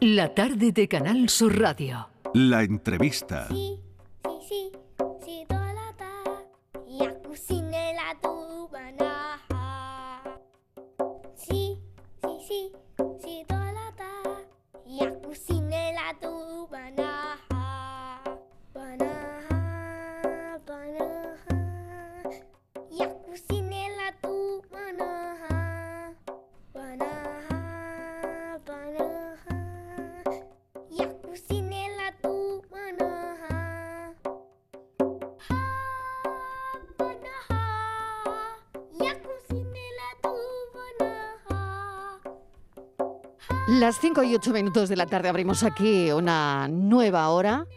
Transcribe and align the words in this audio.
La 0.00 0.34
tarde 0.34 0.72
de 0.72 0.88
Canal 0.88 1.30
Sur 1.30 1.58
Radio. 1.58 2.10
La 2.34 2.62
entrevista. 2.62 3.48
Sí, 3.48 3.80
Las 43.86 44.00
5 44.00 44.24
y 44.24 44.34
8 44.34 44.52
minutos 44.52 44.88
de 44.88 44.96
la 44.96 45.06
tarde 45.06 45.28
abrimos 45.28 45.62
aquí 45.62 46.10
una 46.10 46.66
nueva 46.66 47.28
hora 47.28 47.68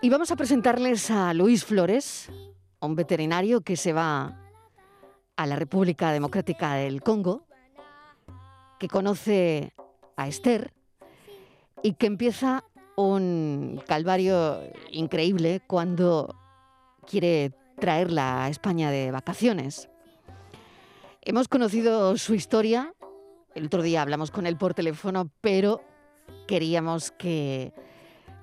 y 0.00 0.08
vamos 0.08 0.30
a 0.30 0.36
presentarles 0.36 1.10
a 1.10 1.34
Luis 1.34 1.66
Flores, 1.66 2.30
un 2.80 2.94
veterinario 2.94 3.60
que 3.60 3.76
se 3.76 3.92
va 3.92 4.40
a 5.36 5.46
la 5.46 5.56
República 5.56 6.12
Democrática 6.12 6.76
del 6.76 7.02
Congo, 7.02 7.44
que 8.78 8.88
conoce 8.88 9.74
a 10.16 10.28
Esther 10.28 10.72
y 11.82 11.92
que 11.92 12.06
empieza 12.06 12.64
un 12.96 13.82
calvario 13.86 14.62
increíble 14.90 15.60
cuando 15.66 16.34
quiere 17.06 17.52
traerla 17.78 18.46
a 18.46 18.48
España 18.48 18.90
de 18.90 19.10
vacaciones. 19.10 19.90
Hemos 21.20 21.48
conocido 21.48 22.16
su 22.16 22.32
historia, 22.32 22.94
el 23.54 23.66
otro 23.66 23.82
día 23.82 24.02
hablamos 24.02 24.30
con 24.30 24.46
él 24.46 24.56
por 24.56 24.74
teléfono, 24.74 25.30
pero 25.40 25.82
queríamos 26.46 27.10
que 27.12 27.72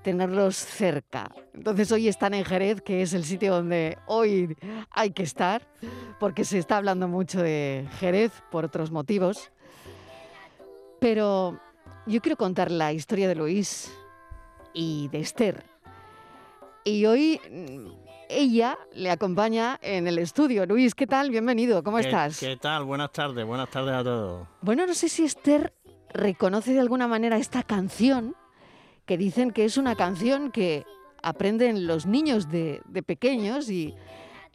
tenerlos 0.02 0.56
cerca. 0.56 1.30
Entonces 1.54 1.90
hoy 1.92 2.08
están 2.08 2.34
en 2.34 2.44
Jerez, 2.44 2.80
que 2.82 3.02
es 3.02 3.14
el 3.14 3.24
sitio 3.24 3.54
donde 3.54 3.98
hoy 4.06 4.56
hay 4.90 5.10
que 5.12 5.22
estar, 5.22 5.66
porque 6.18 6.44
se 6.44 6.58
está 6.58 6.76
hablando 6.76 7.08
mucho 7.08 7.40
de 7.40 7.88
Jerez 7.98 8.32
por 8.50 8.64
otros 8.64 8.90
motivos. 8.90 9.52
Pero 11.00 11.60
yo 12.06 12.20
quiero 12.20 12.36
contar 12.36 12.70
la 12.70 12.92
historia 12.92 13.28
de 13.28 13.34
Luis 13.34 13.92
y 14.74 15.08
de 15.08 15.20
Esther. 15.20 15.64
Y 16.84 17.06
hoy 17.06 17.40
mm, 17.50 18.11
ella 18.32 18.78
le 18.94 19.10
acompaña 19.10 19.78
en 19.82 20.06
el 20.08 20.18
estudio. 20.18 20.66
Luis, 20.66 20.94
¿qué 20.94 21.06
tal? 21.06 21.30
Bienvenido, 21.30 21.82
¿cómo 21.82 21.98
¿Qué- 21.98 22.04
estás? 22.04 22.38
¿Qué 22.40 22.56
tal? 22.56 22.84
Buenas 22.84 23.12
tardes, 23.12 23.44
buenas 23.46 23.68
tardes 23.70 23.94
a 23.94 24.02
todos. 24.04 24.46
Bueno, 24.60 24.86
no 24.86 24.94
sé 24.94 25.08
si 25.08 25.24
Esther 25.24 25.72
reconoce 26.12 26.72
de 26.72 26.80
alguna 26.80 27.08
manera 27.08 27.36
esta 27.36 27.62
canción, 27.62 28.34
que 29.06 29.16
dicen 29.16 29.50
que 29.50 29.64
es 29.64 29.76
una 29.76 29.94
canción 29.96 30.50
que 30.50 30.84
aprenden 31.22 31.86
los 31.86 32.06
niños 32.06 32.50
de, 32.50 32.80
de 32.86 33.02
pequeños 33.02 33.68
y, 33.70 33.94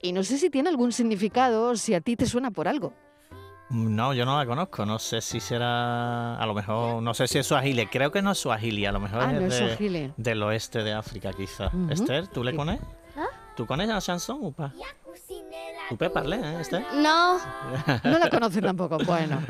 y 0.02 0.12
no 0.14 0.24
sé 0.24 0.38
si 0.38 0.50
tiene 0.50 0.70
algún 0.70 0.92
significado, 0.92 1.76
si 1.76 1.94
a 1.94 2.02
ti 2.02 2.16
te 2.16 2.26
suena 2.26 2.52
por 2.52 2.68
algo. 2.68 2.94
No, 3.70 4.14
yo 4.14 4.26
no 4.26 4.38
la 4.38 4.46
conozco, 4.46 4.86
no 4.86 4.98
sé 4.98 5.20
si 5.20 5.42
será, 5.42 6.38
a 6.38 6.46
lo 6.46 6.54
mejor, 6.54 7.04
no 7.04 7.14
sé 7.14 7.28
si 7.28 7.38
es 7.40 7.46
suajili, 7.48 7.86
creo 7.88 8.12
que 8.12 8.22
no 8.22 8.32
es 8.32 8.38
suajili, 8.38 8.86
a 8.86 8.94
lo 8.94 9.02
mejor 9.02 9.20
Ah, 9.22 9.34
es, 9.34 9.40
no 9.42 9.46
es 9.48 9.78
de- 9.80 10.14
del 10.16 10.42
oeste 10.44 10.84
de 10.84 10.94
África 10.94 11.34
quizás. 11.34 11.74
Ujú. 11.74 11.92
Esther, 11.92 12.28
¿tú 12.28 12.46
le 12.46 12.52
Sí. 12.52 12.58
¿Tú 13.58 13.66
conoces 13.66 13.90
la 13.90 14.00
chanson 14.00 14.38
ou 14.40 14.52
pas? 14.52 14.72
¿Tú 15.90 15.98
peux 15.98 16.12
parler, 16.12 16.40
eh, 16.44 16.62
Esther? 16.62 16.84
No. 16.94 17.40
No 18.04 18.20
la 18.20 18.30
conoce 18.30 18.62
tampoco. 18.62 19.00
Bueno, 19.04 19.42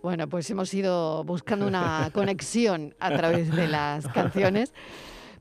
bueno, 0.00 0.28
pues 0.28 0.48
hemos 0.50 0.72
ido 0.72 1.24
buscando 1.24 1.66
una 1.66 2.10
conexión 2.14 2.94
a 3.00 3.10
través 3.10 3.50
de 3.50 3.66
las 3.66 4.06
canciones. 4.06 4.72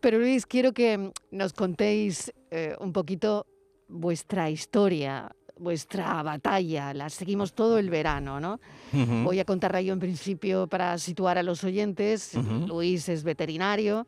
Pero 0.02 0.18
Luis, 0.18 0.48
quiero 0.48 0.74
que 0.74 1.12
nos 1.30 1.54
contéis 1.54 2.34
eh, 2.50 2.76
un 2.80 2.92
poquito 2.92 3.46
vuestra 3.88 4.50
historia, 4.50 5.30
vuestra 5.60 6.24
batalla. 6.24 6.96
La 6.96 7.10
seguimos 7.10 7.54
todo 7.54 7.78
el 7.78 7.92
verano, 7.92 8.40
¿no? 8.40 8.60
Voy 9.24 9.40
a 9.40 9.46
contarla 9.46 9.82
yo 9.82 9.94
en 9.94 10.00
principio 10.00 10.66
para 10.66 10.98
situar 10.98 11.38
a 11.38 11.44
los 11.44 11.64
oyentes. 11.64 12.34
Luis 12.66 13.10
es 13.10 13.24
veterinario. 13.24 14.08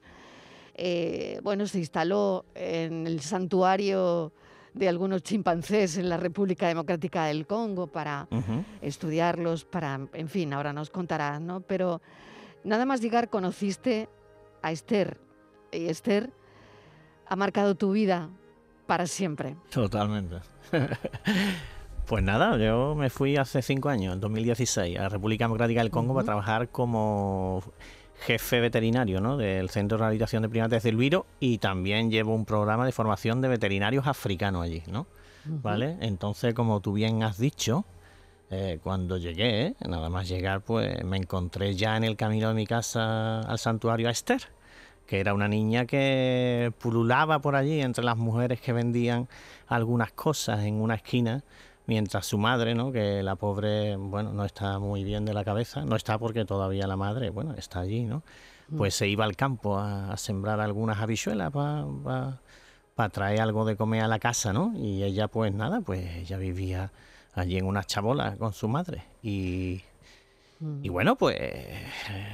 Eh, 0.81 1.41
bueno, 1.43 1.67
se 1.67 1.77
instaló 1.79 2.45
en 2.55 3.05
el 3.05 3.19
santuario 3.19 4.31
de 4.73 4.87
algunos 4.87 5.23
chimpancés 5.23 5.97
en 5.97 6.07
la 6.07 6.15
República 6.15 6.69
Democrática 6.69 7.25
del 7.25 7.45
Congo 7.45 7.87
para 7.87 8.29
Ujú. 8.31 8.63
estudiarlos, 8.81 9.65
para, 9.65 9.99
en 10.13 10.29
fin, 10.29 10.53
ahora 10.53 10.71
nos 10.71 10.89
contarás, 10.89 11.41
¿no? 11.41 11.59
Pero 11.59 12.01
nada 12.63 12.85
más 12.85 13.01
llegar 13.01 13.29
conociste 13.29 14.07
a 14.61 14.71
Esther 14.71 15.19
y 15.73 15.87
Esther 15.87 16.29
ha 17.27 17.35
marcado 17.35 17.75
tu 17.75 17.91
vida 17.91 18.29
para 18.87 19.05
siempre. 19.05 19.57
Totalmente. 19.69 20.37
Pues 22.05 22.23
nada, 22.23 22.57
yo 22.57 22.95
me 22.95 23.11
fui 23.11 23.37
hace 23.37 23.61
cinco 23.61 23.87
años, 23.87 24.15
en 24.15 24.19
2016, 24.19 24.97
a 24.97 25.03
la 25.03 25.09
República 25.09 25.43
Democrática 25.43 25.81
del 25.81 25.91
Congo 25.91 26.15
para 26.15 26.25
trabajar 26.25 26.69
como 26.69 27.61
jefe 28.21 28.59
veterinario 28.59 29.21
¿no? 29.21 29.37
del 29.37 29.69
Centro 29.69 29.97
de 29.97 30.01
Rehabilitación 30.01 30.43
de 30.43 30.49
Primates 30.49 30.83
de 30.83 30.89
Elviro 30.89 31.25
y 31.39 31.57
también 31.57 32.11
llevo 32.11 32.35
un 32.35 32.45
programa 32.45 32.85
de 32.85 32.91
formación 32.91 33.41
de 33.41 33.47
veterinarios 33.47 34.07
africanos 34.07 34.63
allí, 34.63 34.83
¿no? 34.91 35.07
¿Vale? 35.45 35.97
Entonces, 36.01 36.53
como 36.53 36.79
tú 36.79 36.93
bien 36.93 37.23
has 37.23 37.37
dicho, 37.37 37.85
eh, 38.51 38.79
cuando 38.83 39.17
llegué, 39.17 39.75
nada 39.87 40.09
más 40.09 40.27
llegar, 40.27 40.61
pues 40.61 41.03
me 41.03 41.17
encontré 41.17 41.75
ya 41.75 41.97
en 41.97 42.03
el 42.03 42.15
camino 42.17 42.49
de 42.49 42.55
mi 42.55 42.67
casa 42.67 43.41
al 43.41 43.57
santuario 43.57 44.09
a 44.09 44.11
Esther, 44.11 44.41
que 45.07 45.19
era 45.19 45.33
una 45.33 45.47
niña 45.47 45.85
que 45.85 46.71
pululaba 46.79 47.39
por 47.39 47.55
allí 47.55 47.81
entre 47.81 48.03
las 48.03 48.17
mujeres 48.17 48.59
que 48.61 48.73
vendían 48.73 49.27
algunas 49.67 50.11
cosas 50.11 50.63
en 50.65 50.81
una 50.81 50.95
esquina, 50.95 51.43
mientras 51.89 52.27
su 52.27 52.37
madre, 52.37 52.75
¿no? 52.75 52.91
que 52.91 53.23
la 53.23 53.35
pobre, 53.35 53.95
bueno, 53.95 54.31
no 54.31 54.45
está 54.45 54.77
muy 54.77 55.03
bien 55.03 55.25
de 55.25 55.33
la 55.33 55.43
cabeza, 55.43 55.83
no 55.85 55.95
está 55.95 56.19
porque 56.19 56.45
todavía 56.45 56.85
la 56.85 56.95
madre, 56.95 57.31
bueno, 57.31 57.55
está 57.55 57.79
allí, 57.79 58.03
¿no? 58.03 58.21
Pues 58.77 58.93
se 58.93 59.07
iba 59.07 59.25
al 59.25 59.35
campo 59.35 59.79
a, 59.79 60.13
a 60.13 60.17
sembrar 60.17 60.59
algunas 60.61 60.99
habichuelas 60.99 61.51
para 61.51 63.09
traer 63.09 63.41
algo 63.41 63.65
de 63.65 63.75
comer 63.75 64.03
a 64.03 64.07
la 64.07 64.19
casa, 64.19 64.53
¿no? 64.53 64.71
Y 64.77 65.01
ella, 65.01 65.27
pues 65.27 65.51
nada, 65.51 65.81
pues 65.81 66.05
ella 66.17 66.37
vivía 66.37 66.91
allí 67.33 67.57
en 67.57 67.65
unas 67.65 67.87
chabolas 67.87 68.37
con 68.37 68.53
su 68.53 68.67
madre. 68.67 69.05
Y, 69.23 69.81
y 70.83 70.89
bueno, 70.89 71.15
pues 71.15 71.39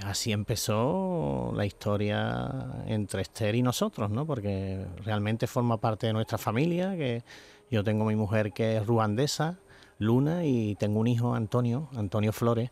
así 0.03 0.33
empezó 0.33 1.53
la 1.55 1.65
historia 1.65 2.83
entre 2.87 3.21
Esther 3.21 3.55
y 3.55 3.61
nosotros, 3.61 4.09
¿no? 4.09 4.25
Porque 4.25 4.85
realmente 5.05 5.47
forma 5.47 5.77
parte 5.77 6.07
de 6.07 6.13
nuestra 6.13 6.37
familia, 6.37 6.97
que 6.97 7.23
yo 7.69 7.83
tengo 7.83 8.05
mi 8.05 8.15
mujer 8.15 8.51
que 8.53 8.77
es 8.77 8.85
ruandesa, 8.85 9.59
Luna, 9.99 10.45
y 10.45 10.75
tengo 10.75 10.99
un 10.99 11.07
hijo, 11.07 11.33
Antonio, 11.35 11.89
Antonio 11.95 12.31
Flores, 12.33 12.69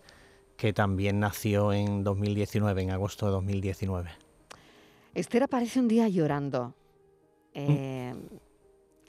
que 0.58 0.74
también 0.74 1.20
nació 1.20 1.74
en 1.74 2.04
2019, 2.04 2.82
en 2.84 2.92
agosto 2.92 3.26
de 3.26 3.32
2019. 3.34 4.10
Esther 5.16 5.44
aparece 5.44 5.80
un 5.80 5.88
día 5.88 6.08
llorando. 6.08 6.74
Eh, 7.54 8.14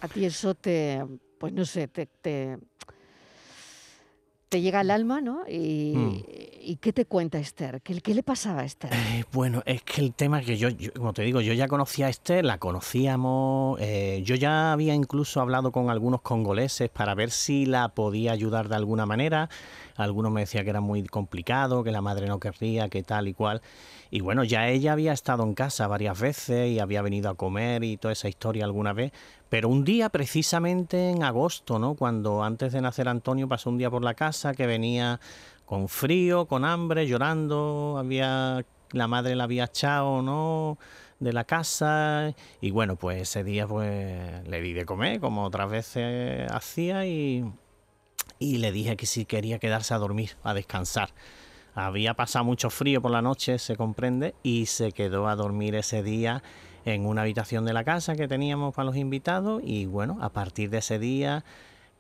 A 0.00 0.08
ti 0.08 0.24
eso 0.26 0.54
te, 0.54 1.02
pues 1.38 1.52
no 1.52 1.64
sé, 1.64 1.88
te, 1.88 2.06
te, 2.06 2.58
te 4.50 4.60
llega 4.60 4.80
al 4.80 4.90
alma, 4.90 5.20
¿no? 5.20 5.48
Y, 5.48 5.94
Mm. 5.96 6.24
¿Y 6.64 6.76
qué 6.76 6.92
te 6.92 7.04
cuenta 7.04 7.38
Esther? 7.38 7.80
¿Qué, 7.82 8.14
le 8.14 8.22
pasaba 8.22 8.62
a 8.62 8.64
Esther? 8.64 8.92
Eh, 8.92 9.24
bueno, 9.32 9.62
es 9.66 9.82
que 9.82 10.00
el 10.00 10.14
tema 10.14 10.40
que 10.40 10.56
yo, 10.56 10.68
yo, 10.70 10.92
como 10.92 11.12
te 11.12 11.22
digo, 11.22 11.40
yo 11.40 11.52
ya 11.52 11.68
conocía 11.68 12.06
a 12.06 12.08
Esther, 12.08 12.44
la 12.44 12.58
conocíamos, 12.58 13.78
eh, 13.80 14.22
yo 14.24 14.34
ya 14.34 14.72
había 14.72 14.94
incluso 14.94 15.40
hablado 15.40 15.72
con 15.72 15.90
algunos 15.90 16.22
congoleses 16.22 16.88
para 16.88 17.14
ver 17.14 17.30
si 17.30 17.66
la 17.66 17.88
podía 17.90 18.32
ayudar 18.32 18.68
de 18.68 18.76
alguna 18.76 19.06
manera. 19.06 19.48
Algunos 19.96 20.32
me 20.32 20.40
decían 20.40 20.64
que 20.64 20.70
era 20.70 20.80
muy 20.80 21.04
complicado, 21.04 21.84
que 21.84 21.92
la 21.92 22.00
madre 22.00 22.26
no 22.26 22.40
querría, 22.40 22.88
que 22.88 23.02
tal 23.02 23.28
y 23.28 23.34
cual. 23.34 23.62
Y 24.10 24.20
bueno, 24.20 24.44
ya 24.44 24.68
ella 24.68 24.92
había 24.92 25.12
estado 25.12 25.42
en 25.44 25.54
casa 25.54 25.86
varias 25.86 26.20
veces 26.20 26.70
y 26.70 26.78
había 26.78 27.02
venido 27.02 27.30
a 27.30 27.34
comer 27.34 27.84
y 27.84 27.96
toda 27.96 28.12
esa 28.12 28.28
historia 28.28 28.64
alguna 28.64 28.92
vez. 28.92 29.12
Pero 29.48 29.68
un 29.68 29.84
día, 29.84 30.08
precisamente 30.08 31.10
en 31.10 31.22
agosto, 31.22 31.78
¿no? 31.78 31.94
Cuando 31.94 32.42
antes 32.42 32.72
de 32.72 32.80
nacer 32.80 33.08
Antonio 33.08 33.48
pasó 33.48 33.70
un 33.70 33.78
día 33.78 33.90
por 33.90 34.02
la 34.02 34.14
casa 34.14 34.54
que 34.54 34.66
venía 34.66 35.20
con 35.74 35.88
frío, 35.88 36.46
con 36.46 36.64
hambre, 36.64 37.04
llorando, 37.08 37.96
había 37.98 38.64
la 38.92 39.08
madre 39.08 39.34
la 39.34 39.42
había 39.42 39.64
echado, 39.64 40.22
¿no? 40.22 40.78
de 41.18 41.32
la 41.32 41.42
casa 41.42 42.32
y 42.60 42.70
bueno, 42.70 42.94
pues 42.94 43.22
ese 43.22 43.42
día 43.42 43.66
pues 43.66 44.46
le 44.46 44.60
di 44.60 44.72
de 44.72 44.86
comer 44.86 45.18
como 45.18 45.42
otras 45.42 45.68
veces 45.68 46.48
hacía 46.52 47.06
y, 47.06 47.44
y 48.38 48.58
le 48.58 48.70
dije 48.70 48.96
que 48.96 49.06
si 49.06 49.24
quería 49.24 49.58
quedarse 49.58 49.94
a 49.94 49.98
dormir, 49.98 50.36
a 50.44 50.54
descansar. 50.54 51.08
había 51.74 52.14
pasado 52.14 52.44
mucho 52.44 52.70
frío 52.70 53.02
por 53.02 53.10
la 53.10 53.20
noche, 53.22 53.58
se 53.58 53.74
comprende, 53.74 54.36
y 54.44 54.66
se 54.66 54.92
quedó 54.92 55.26
a 55.26 55.34
dormir 55.34 55.74
ese 55.74 56.04
día 56.04 56.44
en 56.84 57.04
una 57.04 57.22
habitación 57.22 57.64
de 57.64 57.72
la 57.72 57.82
casa 57.82 58.14
que 58.14 58.28
teníamos 58.28 58.74
para 58.76 58.86
los 58.86 58.96
invitados 58.96 59.60
y 59.64 59.86
bueno, 59.86 60.18
a 60.20 60.28
partir 60.28 60.70
de 60.70 60.78
ese 60.78 61.00
día 61.00 61.44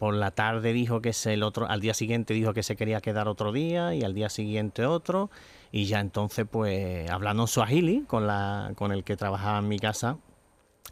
por 0.04 0.12
la 0.12 0.32
tarde 0.32 0.74
dijo 0.74 1.00
que 1.00 1.14
se 1.14 1.32
el 1.32 1.42
otro 1.42 1.66
al 1.66 1.80
día 1.80 1.94
siguiente 1.94 2.34
dijo 2.34 2.52
que 2.52 2.62
se 2.62 2.76
quería 2.76 3.00
quedar 3.00 3.26
otro 3.26 3.52
día 3.52 3.94
y 3.94 4.02
al 4.02 4.12
día 4.12 4.28
siguiente 4.28 4.84
otro. 4.84 5.30
Y 5.72 5.86
ya 5.86 5.98
entonces 5.98 6.44
pues 6.50 7.08
hablando 7.08 7.44
en 7.44 7.48
suajili 7.48 8.02
con 8.02 8.26
la 8.26 8.72
con 8.76 8.92
el 8.92 9.02
que 9.02 9.16
trabajaba 9.16 9.60
en 9.60 9.68
mi 9.68 9.78
casa 9.78 10.18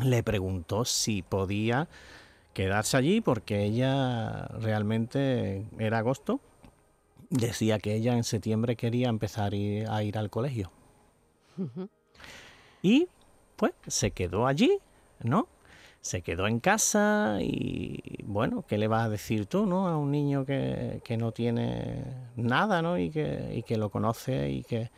le 0.03 0.23
preguntó 0.23 0.87
si 0.87 1.21
podía 1.21 1.89
quedarse 2.55 2.97
allí 2.97 3.21
porque 3.21 3.65
ella 3.65 4.47
realmente 4.63 5.67
era 5.79 5.99
agosto. 5.99 6.41
Decía 7.29 7.81
que 7.81 7.95
ella 7.95 8.15
en 8.15 8.25
septiembre 8.25 8.77
quería 8.77 9.11
empezar 9.11 9.53
a 9.53 10.03
ir 10.03 10.17
al 10.17 10.31
colegio. 10.31 10.73
Y 12.81 13.09
pues 13.57 13.75
se 13.87 14.13
quedó 14.13 14.47
allí, 14.47 14.79
¿no? 15.23 15.49
Se 16.03 16.21
quedó 16.21 16.49
en 16.49 16.59
casa 16.59 17.39
y 17.41 18.23
bueno, 18.25 18.67
¿qué 18.67 18.77
le 18.77 18.89
vas 18.89 19.07
a 19.07 19.09
decir 19.09 19.47
tú, 19.47 19.67
¿no? 19.67 19.87
A 19.87 19.97
un 19.97 20.11
niño 20.11 20.45
que, 20.45 21.01
que 21.05 21.17
no 21.17 21.33
tiene 21.33 22.05
nada, 22.37 22.83
¿no? 22.83 22.99
Y 22.99 23.11
que, 23.11 23.55
y 23.55 23.63
que 23.63 23.77
lo 23.79 23.89
conoce 23.89 24.51
y 24.51 24.65
que, 24.65 24.91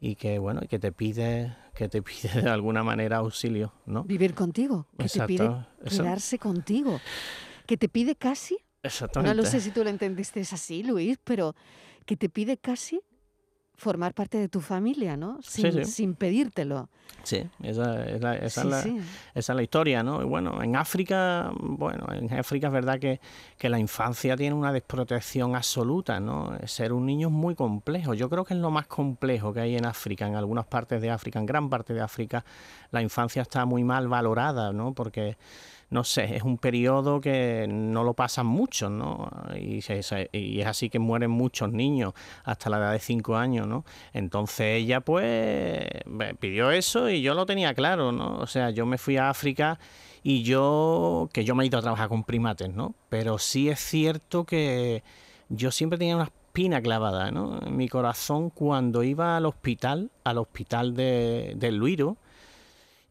y 0.00 0.14
que 0.14 0.38
bueno, 0.38 0.60
y 0.62 0.68
que 0.68 0.78
te 0.78 0.92
pide, 0.92 1.56
que 1.74 1.88
te 1.88 2.00
pide 2.02 2.42
de 2.42 2.48
alguna 2.48 2.84
manera 2.84 3.18
auxilio, 3.18 3.72
¿no? 3.86 4.04
Vivir 4.04 4.34
contigo, 4.34 4.86
que 4.96 5.08
te 5.08 5.26
pide 5.26 5.50
quedarse 5.84 6.38
contigo, 6.38 7.00
que 7.66 7.76
te 7.76 7.88
pide 7.88 8.14
casi. 8.14 8.56
Exactamente. 8.84 9.36
No 9.36 9.42
lo 9.42 9.48
sé 9.48 9.60
si 9.60 9.72
tú 9.72 9.82
lo 9.82 9.90
entendiste 9.90 10.40
así, 10.40 10.82
Luis, 10.82 11.18
pero 11.24 11.54
que 12.06 12.16
te 12.16 12.28
pide 12.28 12.56
casi 12.56 13.02
formar 13.80 14.12
parte 14.12 14.38
de 14.38 14.48
tu 14.48 14.60
familia, 14.60 15.16
¿no? 15.16 15.38
Sin, 15.42 15.86
sin 15.86 16.14
pedírtelo. 16.14 16.90
Sí, 17.22 17.44
esa, 17.62 18.04
es 18.06 18.20
la, 18.20 18.36
esa, 18.36 18.64
la, 18.64 18.80
esa, 18.80 18.92
es 19.34 19.48
la, 19.48 19.62
historia, 19.62 20.02
¿no? 20.02 20.22
Y 20.22 20.26
bueno, 20.26 20.62
en 20.62 20.76
África, 20.76 21.50
bueno, 21.58 22.06
en 22.12 22.32
África 22.32 22.68
es 22.68 22.72
verdad 22.72 22.98
que, 22.98 23.20
que, 23.58 23.68
la 23.68 23.78
infancia 23.78 24.36
tiene 24.36 24.54
una 24.54 24.72
desprotección 24.72 25.56
absoluta, 25.56 26.20
¿no? 26.20 26.56
Ser 26.66 26.92
un 26.92 27.06
niño 27.06 27.28
es 27.28 27.34
muy 27.34 27.54
complejo. 27.54 28.14
Yo 28.14 28.28
creo 28.28 28.44
que 28.44 28.54
es 28.54 28.60
lo 28.60 28.70
más 28.70 28.86
complejo 28.86 29.52
que 29.52 29.60
hay 29.60 29.76
en 29.76 29.86
África, 29.86 30.26
en 30.26 30.36
algunas 30.36 30.66
partes 30.66 31.00
de 31.00 31.10
África, 31.10 31.38
en 31.38 31.46
gran 31.46 31.68
parte 31.68 31.94
de 31.94 32.00
África, 32.00 32.44
la 32.90 33.02
infancia 33.02 33.42
está 33.42 33.64
muy 33.64 33.82
mal 33.82 34.08
valorada, 34.08 34.72
¿no? 34.72 34.92
Porque 34.92 35.36
no 35.90 36.04
sé, 36.04 36.36
es 36.36 36.44
un 36.44 36.56
periodo 36.56 37.20
que 37.20 37.66
no 37.68 38.04
lo 38.04 38.14
pasan 38.14 38.46
muchos, 38.46 38.90
¿no? 38.90 39.28
Y, 39.56 39.78
es 39.78 40.66
así 40.66 40.88
que 40.88 41.00
mueren 41.00 41.32
muchos 41.32 41.72
niños 41.72 42.14
hasta 42.44 42.70
la 42.70 42.78
edad 42.78 42.92
de 42.92 43.00
5 43.00 43.36
años, 43.36 43.66
¿no? 43.66 43.84
Entonces 44.12 44.82
ella 44.82 45.00
pues 45.00 45.84
pidió 46.38 46.70
eso 46.70 47.10
y 47.10 47.22
yo 47.22 47.34
lo 47.34 47.44
tenía 47.44 47.74
claro, 47.74 48.12
¿no? 48.12 48.38
O 48.38 48.46
sea, 48.46 48.70
yo 48.70 48.86
me 48.86 48.98
fui 48.98 49.16
a 49.16 49.30
África 49.30 49.80
y 50.22 50.44
yo, 50.44 51.28
que 51.32 51.44
yo 51.44 51.56
me 51.56 51.64
he 51.64 51.66
ido 51.66 51.78
a 51.78 51.82
trabajar 51.82 52.08
con 52.08 52.22
primates, 52.22 52.72
¿no? 52.72 52.94
Pero 53.08 53.38
sí 53.38 53.68
es 53.68 53.80
cierto 53.80 54.44
que 54.44 55.02
yo 55.48 55.72
siempre 55.72 55.98
tenía 55.98 56.14
una 56.14 56.26
espina 56.26 56.80
clavada, 56.80 57.32
¿no? 57.32 57.60
En 57.66 57.76
mi 57.76 57.88
corazón 57.88 58.50
cuando 58.50 59.02
iba 59.02 59.36
al 59.36 59.46
hospital, 59.46 60.12
al 60.22 60.38
hospital 60.38 60.94
de, 60.94 61.54
de 61.56 61.72
Luiro, 61.72 62.16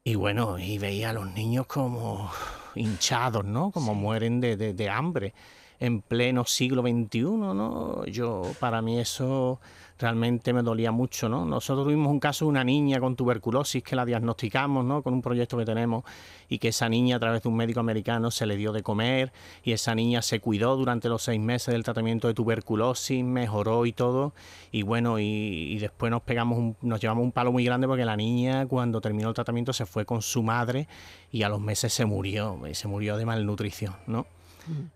y 0.04 0.16
bueno, 0.16 0.58
y 0.58 0.78
veía 0.80 1.12
a 1.12 1.14
los 1.14 1.32
niños 1.34 1.68
como 1.68 2.32
hinchados, 2.76 3.46
¿no? 3.46 3.72
Como 3.72 3.96
mueren 3.96 4.42
de, 4.42 4.58
de, 4.58 4.74
de, 4.74 4.90
hambre 4.90 5.34
en 5.80 6.02
pleno 6.02 6.46
siglo 6.46 6.82
XXI, 6.82 7.22
¿no? 7.22 8.06
Yo, 8.06 8.44
para 8.60 8.82
mí 8.82 9.00
eso 9.00 9.60
realmente 10.00 10.54
me 10.54 10.64
dolía 10.64 10.92
mucho, 10.92 11.28
¿no? 11.28 11.46
Nosotros 11.46 11.86
tuvimos 11.86 12.10
un 12.10 12.20
caso 12.20 12.46
de 12.46 12.50
una 12.50 12.64
niña 12.64 13.00
con 13.00 13.16
tuberculosis 13.16 13.84
que 13.84 13.96
la 13.96 14.06
diagnosticamos, 14.06 14.86
¿no? 14.86 15.04
Con 15.04 15.14
un 15.14 15.22
proyecto 15.22 15.58
que 15.58 15.66
tenemos 15.66 16.06
y 16.48 16.58
que 16.58 16.70
esa 16.70 16.88
niña 16.88 17.18
a 17.18 17.20
través 17.20 17.44
de 17.44 17.50
un 17.50 17.56
médico 17.56 17.82
americano 17.82 18.32
se 18.32 18.46
le 18.46 18.56
dio 18.56 18.72
de 18.72 18.82
comer 18.82 19.34
y 19.64 19.74
esa 19.74 19.94
niña 19.96 20.22
se 20.22 20.40
cuidó 20.40 20.78
durante 20.78 21.10
los 21.10 21.24
seis 21.24 21.40
meses 21.40 21.74
del 21.74 21.84
tratamiento 21.84 22.30
de 22.30 22.34
tuberculosis, 22.34 23.24
mejoró 23.24 23.86
y 23.86 23.92
todo 23.92 24.34
y 24.72 24.84
bueno, 24.84 25.20
y, 25.20 25.78
después 25.80 26.10
nos 26.12 26.22
pegamos, 26.22 26.76
nos 26.82 27.02
llevamos 27.02 27.24
un 27.24 27.32
palo 27.32 27.52
muy 27.52 27.66
grande 27.66 27.86
porque 27.86 28.06
la 28.06 28.16
niña 28.16 28.66
cuando 28.68 29.02
terminó 29.02 29.30
el 29.30 29.36
tratamiento 29.36 29.74
se 29.74 29.86
fue 29.86 30.06
con 30.06 30.22
su 30.22 30.44
madre 30.44 30.88
y 31.32 31.44
a 31.44 31.50
los 31.50 31.60
meses 31.60 31.94
se 31.94 32.06
murió, 32.06 32.58
y 32.70 32.74
se 32.74 32.88
murió 32.88 33.18
de 33.18 33.26
malnutrición, 33.26 33.96
¿no? 34.08 34.26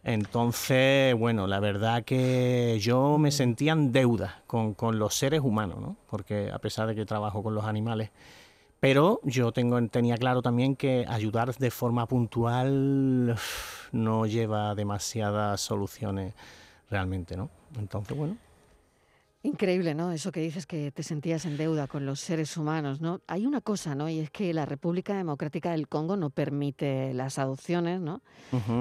Entonces, 0.04 1.16
bueno, 1.16 1.48
la 1.48 1.60
verdad 1.60 2.04
que 2.04 2.78
yo 2.82 3.18
me 3.18 3.32
sentía 3.32 3.74
en 3.74 3.92
deuda 3.92 4.44
con, 4.48 4.76
los 5.00 5.16
seres 5.16 5.42
humanos, 5.42 5.80
¿no? 5.80 5.96
Porque 6.10 6.52
a 6.52 6.60
pesar 6.60 6.88
de 6.88 6.96
que 6.96 7.06
trabajo 7.06 7.44
con 7.44 7.56
los 7.56 7.66
animales, 7.66 8.12
pero 8.80 9.20
yo 9.24 9.52
tengo, 9.52 9.82
tenía 9.88 10.18
claro 10.18 10.42
también 10.42 10.76
que 10.76 11.06
ayudar 11.08 11.56
de 11.56 11.72
forma 11.72 12.06
puntual 12.08 13.36
no 13.92 14.26
lleva 14.26 14.76
demasiadas 14.76 15.62
soluciones 15.62 16.34
realmente, 16.90 17.38
¿no? 17.38 17.50
Entonces, 17.78 18.18
bueno. 18.18 18.38
Increíble, 19.46 19.94
¿no? 19.94 20.14
Eso 20.14 20.32
que 20.32 20.40
dices 20.40 20.66
que 20.66 20.94
te 20.94 21.04
sentías 21.04 21.44
en 21.44 21.58
deuda 21.58 21.88
con 21.88 22.06
los 22.06 22.22
seres 22.22 22.56
humanos, 22.56 23.02
¿no? 23.02 23.20
Hay 23.28 23.46
una 23.46 23.60
cosa, 23.60 23.94
¿no? 23.94 24.08
Y 24.08 24.20
es 24.20 24.32
que 24.32 24.54
la 24.54 24.66
República 24.66 25.18
Democrática 25.18 25.72
del 25.72 25.90
Congo 25.90 26.16
no 26.16 26.30
permite 26.30 27.14
las 27.14 27.38
adopciones, 27.38 28.00
¿no? 28.00 28.22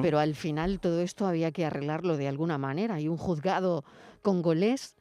Pero 0.02 0.20
al 0.20 0.36
final 0.36 0.78
todo 0.78 1.00
esto 1.00 1.26
había 1.26 1.50
que 1.50 1.66
arreglarlo 1.66 2.16
de 2.16 2.28
alguna 2.28 2.58
manera. 2.58 3.00
Y 3.00 3.08
un 3.08 3.16
juzgado 3.16 3.84
congolés 4.22 4.94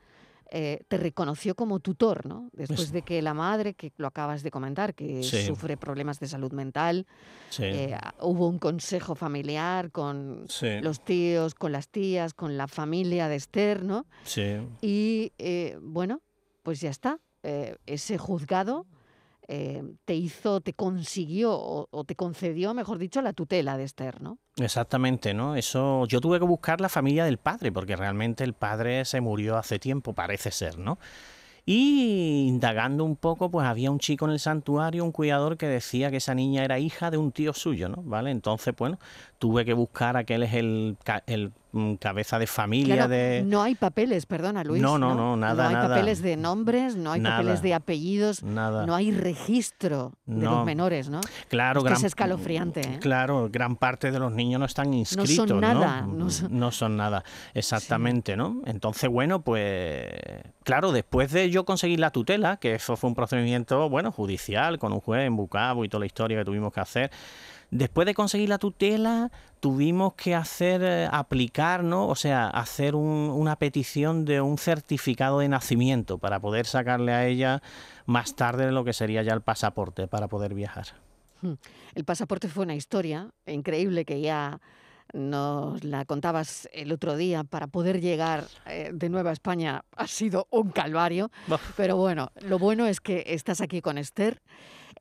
eh, 0.54 0.82
te 0.90 0.98
reconoció 0.98 1.56
como 1.56 1.80
tutor, 1.80 2.26
¿no? 2.26 2.50
Después 2.52 2.92
de 2.92 3.04
que 3.04 3.22
la 3.22 3.34
madre, 3.34 3.74
que 3.74 3.94
lo 3.96 4.08
acabas 4.08 4.44
de 4.44 4.52
comentar, 4.52 4.94
que 4.94 5.24
sufre 5.24 5.78
problemas 5.78 6.20
de 6.20 6.28
salud 6.28 6.52
mental, 6.52 7.08
eh, 7.60 7.98
hubo 8.20 8.50
un 8.50 8.60
consejo 8.60 9.16
familiar 9.16 9.92
con 9.92 10.48
los 10.82 11.06
tíos, 11.06 11.56
con 11.56 11.72
las 11.72 11.88
tías, 11.88 12.34
con 12.34 12.58
la 12.58 12.68
familia 12.68 13.30
de 13.30 13.38
Esther, 13.38 13.84
¿no? 13.86 14.06
Sí. 14.24 14.58
Y 14.82 15.32
eh, 15.38 15.78
bueno, 15.82 16.22
pues 16.64 16.82
ya 16.82 16.90
está. 16.90 17.20
ese 17.86 18.18
juzgado 18.18 18.86
eh, 19.54 19.84
te 20.06 20.16
hizo, 20.16 20.62
te 20.62 20.72
consiguió 20.72 21.52
o, 21.52 22.04
te 22.06 22.16
concedió, 22.16 22.74
mejor 22.74 22.98
dicho, 23.00 23.22
la 23.22 23.34
tutela 23.34 23.76
de 23.76 23.84
Esther, 23.84 24.22
¿no? 24.22 24.38
Exactamente, 24.56 25.34
¿no? 25.34 25.58
Eso 25.58 26.06
yo 26.06 26.22
tuve 26.22 26.40
que 26.40 26.46
buscar 26.46 26.80
la 26.80 26.88
familia 26.88 27.26
del 27.26 27.38
padre, 27.38 27.70
porque 27.70 27.98
realmente 27.98 28.46
el 28.46 28.54
padre 28.54 29.04
se 29.04 29.20
murió 29.20 29.58
hace 29.58 29.78
tiempo, 29.78 30.14
parece 30.14 30.52
ser, 30.52 30.78
¿no? 30.78 31.00
Y 31.66 32.46
indagando 32.48 33.04
un 33.04 33.18
poco, 33.18 33.52
pues 33.52 33.68
había 33.68 33.92
un 33.92 34.00
chico 34.00 34.24
en 34.24 34.32
el 34.32 34.40
santuario, 34.40 35.04
un 35.04 35.12
cuidador 35.12 35.58
que 35.58 35.68
decía 35.68 36.10
que 36.12 36.18
esa 36.18 36.34
niña 36.34 36.64
era 36.64 36.80
hija 36.80 37.12
de 37.12 37.18
un 37.18 37.34
tío 37.34 37.52
suyo, 37.52 37.90
¿no? 37.90 38.02
¿Vale? 38.04 38.32
Entonces, 38.32 38.74
bueno, 38.78 39.00
tuve 39.42 39.66
que 39.66 39.74
buscar 39.74 40.18
a 40.18 40.20
aquel 40.20 40.44
es 40.44 40.54
el, 40.54 40.98
el 41.26 41.52
mm, 41.72 41.96
cabeza 41.96 42.38
de 42.38 42.46
familia 42.46 43.08
de... 43.08 43.44
No 43.44 43.64
hay 43.64 43.74
papeles, 43.74 44.28
perdona 44.28 44.64
Luis. 44.64 44.80
No, 44.80 45.00
no, 45.00 45.16
no, 45.16 45.36
nada, 45.36 45.64
No 45.64 45.80
hay 45.80 45.88
papeles 45.88 46.22
de 46.22 46.38
nombres, 46.38 46.96
no 46.96 47.12
hay 47.12 47.22
papeles 47.22 47.64
de 47.64 47.74
apellidos, 47.74 48.44
nada. 48.44 48.86
no 48.86 48.94
hay 48.94 49.10
registro 49.12 50.14
de 50.28 50.46
los 50.46 50.64
menores, 50.64 51.10
¿no? 51.10 51.22
Claro, 51.48 51.84
es 51.88 51.94
es 51.94 52.04
escalofriante. 52.04 52.82
¿eh? 52.82 53.00
Claro, 53.00 53.50
gran 53.52 53.78
parte 53.78 54.12
de 54.12 54.20
los 54.20 54.32
niños 54.32 54.60
no 54.60 54.68
están 54.68 54.94
inscritos, 54.94 55.48
¿no? 55.48 55.48
Son 55.48 55.60
nada, 55.60 56.02
¿no? 56.02 56.28
No 56.52 56.72
son, 56.72 56.96
nada, 56.96 57.24
exactamente, 57.56 58.38
¿no? 58.38 58.62
Entonces, 58.68 59.10
bueno, 59.10 59.42
pues 59.42 60.06
claro, 60.64 60.92
después 60.92 61.32
de 61.32 61.50
yo 61.50 61.66
conseguir 61.66 62.00
la 62.00 62.12
tutela, 62.12 62.58
que 62.58 62.76
eso 62.76 62.96
fue 62.96 63.08
un 63.08 63.16
procedimiento, 63.16 63.90
bueno, 63.90 64.12
judicial, 64.12 64.78
con 64.78 64.94
un 64.94 65.00
juez 65.00 65.26
en 65.26 65.36
Bucabo 65.36 65.84
y 65.84 65.90
toda 65.90 66.02
la 66.02 66.06
historia 66.06 66.38
que 66.38 66.46
tuvimos 66.46 66.72
que 66.72 66.80
hacer, 66.80 67.12
Después 67.72 68.06
de 68.06 68.14
conseguir 68.14 68.50
la 68.50 68.58
tutela, 68.58 69.32
tuvimos 69.62 70.14
que 70.16 70.36
hacer, 70.36 70.84
eh, 70.84 71.08
aplicar, 71.10 71.86
¿no? 71.86 72.08
O 72.10 72.16
sea, 72.16 72.48
hacer 72.48 72.96
una 72.96 73.56
petición 73.56 74.26
de 74.26 74.42
un 74.42 74.58
certificado 74.58 75.40
de 75.40 75.48
nacimiento 75.48 76.18
para 76.18 76.42
poder 76.42 76.66
sacarle 76.66 77.14
a 77.14 77.26
ella 77.26 77.62
más 78.06 78.36
tarde 78.36 78.70
lo 78.74 78.84
que 78.84 78.92
sería 78.92 79.24
ya 79.24 79.34
el 79.34 79.40
pasaporte 79.40 80.10
para 80.10 80.28
poder 80.28 80.54
viajar. 80.54 80.88
Hmm. 81.42 81.54
El 81.96 82.04
pasaporte 82.04 82.50
fue 82.50 82.66
una 82.66 82.76
historia 82.76 83.30
increíble 83.46 84.04
que 84.04 84.20
ya 84.20 84.60
nos 85.14 85.84
la 85.86 86.04
contabas 86.04 86.68
el 86.74 86.92
otro 86.92 87.16
día, 87.16 87.46
para 87.46 87.68
poder 87.68 88.02
llegar 88.02 88.46
eh, 88.66 88.92
de 88.94 89.10
nuevo 89.10 89.30
a 89.30 89.34
España 89.34 89.84
ha 89.96 90.08
sido 90.08 90.48
un 90.50 90.72
calvario. 90.72 91.32
Pero 91.78 91.96
bueno, 91.96 92.32
lo 92.42 92.60
bueno 92.60 92.86
es 92.86 93.00
que 93.00 93.24
estás 93.28 93.62
aquí 93.62 93.82
con 93.82 93.98
Esther 93.98 94.42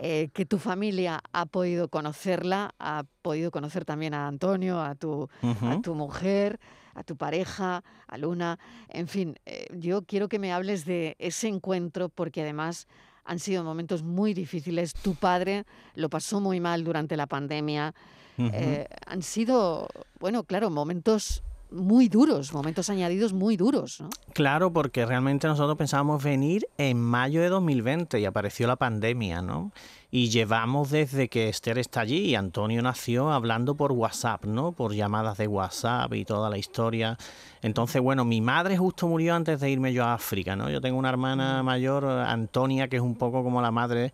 eh, 0.02 0.30
que 0.32 0.46
tu 0.46 0.56
familia 0.56 1.20
ha 1.30 1.44
podido 1.44 1.88
conocerla, 1.88 2.74
ha 2.78 3.04
podido 3.20 3.50
conocer 3.50 3.84
también 3.84 4.14
a 4.14 4.28
Antonio, 4.28 4.80
a 4.80 4.94
tu, 4.94 5.28
a 5.42 5.78
tu 5.82 5.94
mujer, 5.94 6.58
a 6.94 7.02
tu 7.02 7.16
pareja, 7.16 7.84
a 8.08 8.16
Luna. 8.16 8.58
En 8.88 9.08
fin, 9.08 9.36
eh, 9.44 9.66
yo 9.76 10.00
quiero 10.06 10.30
que 10.30 10.38
me 10.38 10.54
hables 10.54 10.86
de 10.86 11.16
ese 11.18 11.48
encuentro 11.48 12.08
porque 12.08 12.40
además 12.40 12.88
han 13.26 13.38
sido 13.40 13.62
momentos 13.62 14.02
muy 14.02 14.32
difíciles. 14.32 14.94
Tu 14.94 15.16
padre 15.16 15.64
lo 15.94 16.08
pasó 16.08 16.40
muy 16.40 16.60
mal 16.60 16.82
durante 16.82 17.14
la 17.18 17.26
pandemia. 17.26 17.94
Eh, 18.38 18.86
han 19.06 19.20
sido, 19.20 19.86
bueno, 20.18 20.44
claro, 20.44 20.70
momentos 20.70 21.42
muy 21.70 22.08
duros, 22.08 22.52
momentos 22.52 22.90
añadidos 22.90 23.32
muy 23.32 23.56
duros, 23.56 24.00
¿no? 24.00 24.10
Claro, 24.32 24.72
porque 24.72 25.06
realmente 25.06 25.46
nosotros 25.46 25.76
pensábamos 25.76 26.22
venir 26.22 26.66
en 26.78 27.00
mayo 27.00 27.40
de 27.40 27.48
2020 27.48 28.20
y 28.20 28.24
apareció 28.24 28.66
la 28.66 28.76
pandemia, 28.76 29.42
¿no? 29.42 29.72
Y 30.10 30.28
llevamos 30.28 30.90
desde 30.90 31.28
que 31.28 31.48
Esther 31.48 31.78
está 31.78 32.00
allí 32.00 32.30
y 32.30 32.34
Antonio 32.34 32.82
nació 32.82 33.30
hablando 33.30 33.76
por 33.76 33.92
WhatsApp, 33.92 34.44
¿no? 34.44 34.72
Por 34.72 34.94
llamadas 34.94 35.38
de 35.38 35.46
WhatsApp 35.46 36.12
y 36.14 36.24
toda 36.24 36.50
la 36.50 36.58
historia. 36.58 37.16
Entonces, 37.62 38.02
bueno, 38.02 38.24
mi 38.24 38.40
madre 38.40 38.76
justo 38.76 39.06
murió 39.06 39.34
antes 39.34 39.60
de 39.60 39.70
irme 39.70 39.92
yo 39.92 40.04
a 40.04 40.14
África, 40.14 40.56
¿no? 40.56 40.68
Yo 40.70 40.80
tengo 40.80 40.98
una 40.98 41.10
hermana 41.10 41.62
mayor, 41.62 42.04
Antonia, 42.04 42.88
que 42.88 42.96
es 42.96 43.02
un 43.02 43.14
poco 43.14 43.44
como 43.44 43.62
la 43.62 43.70
madre 43.70 44.12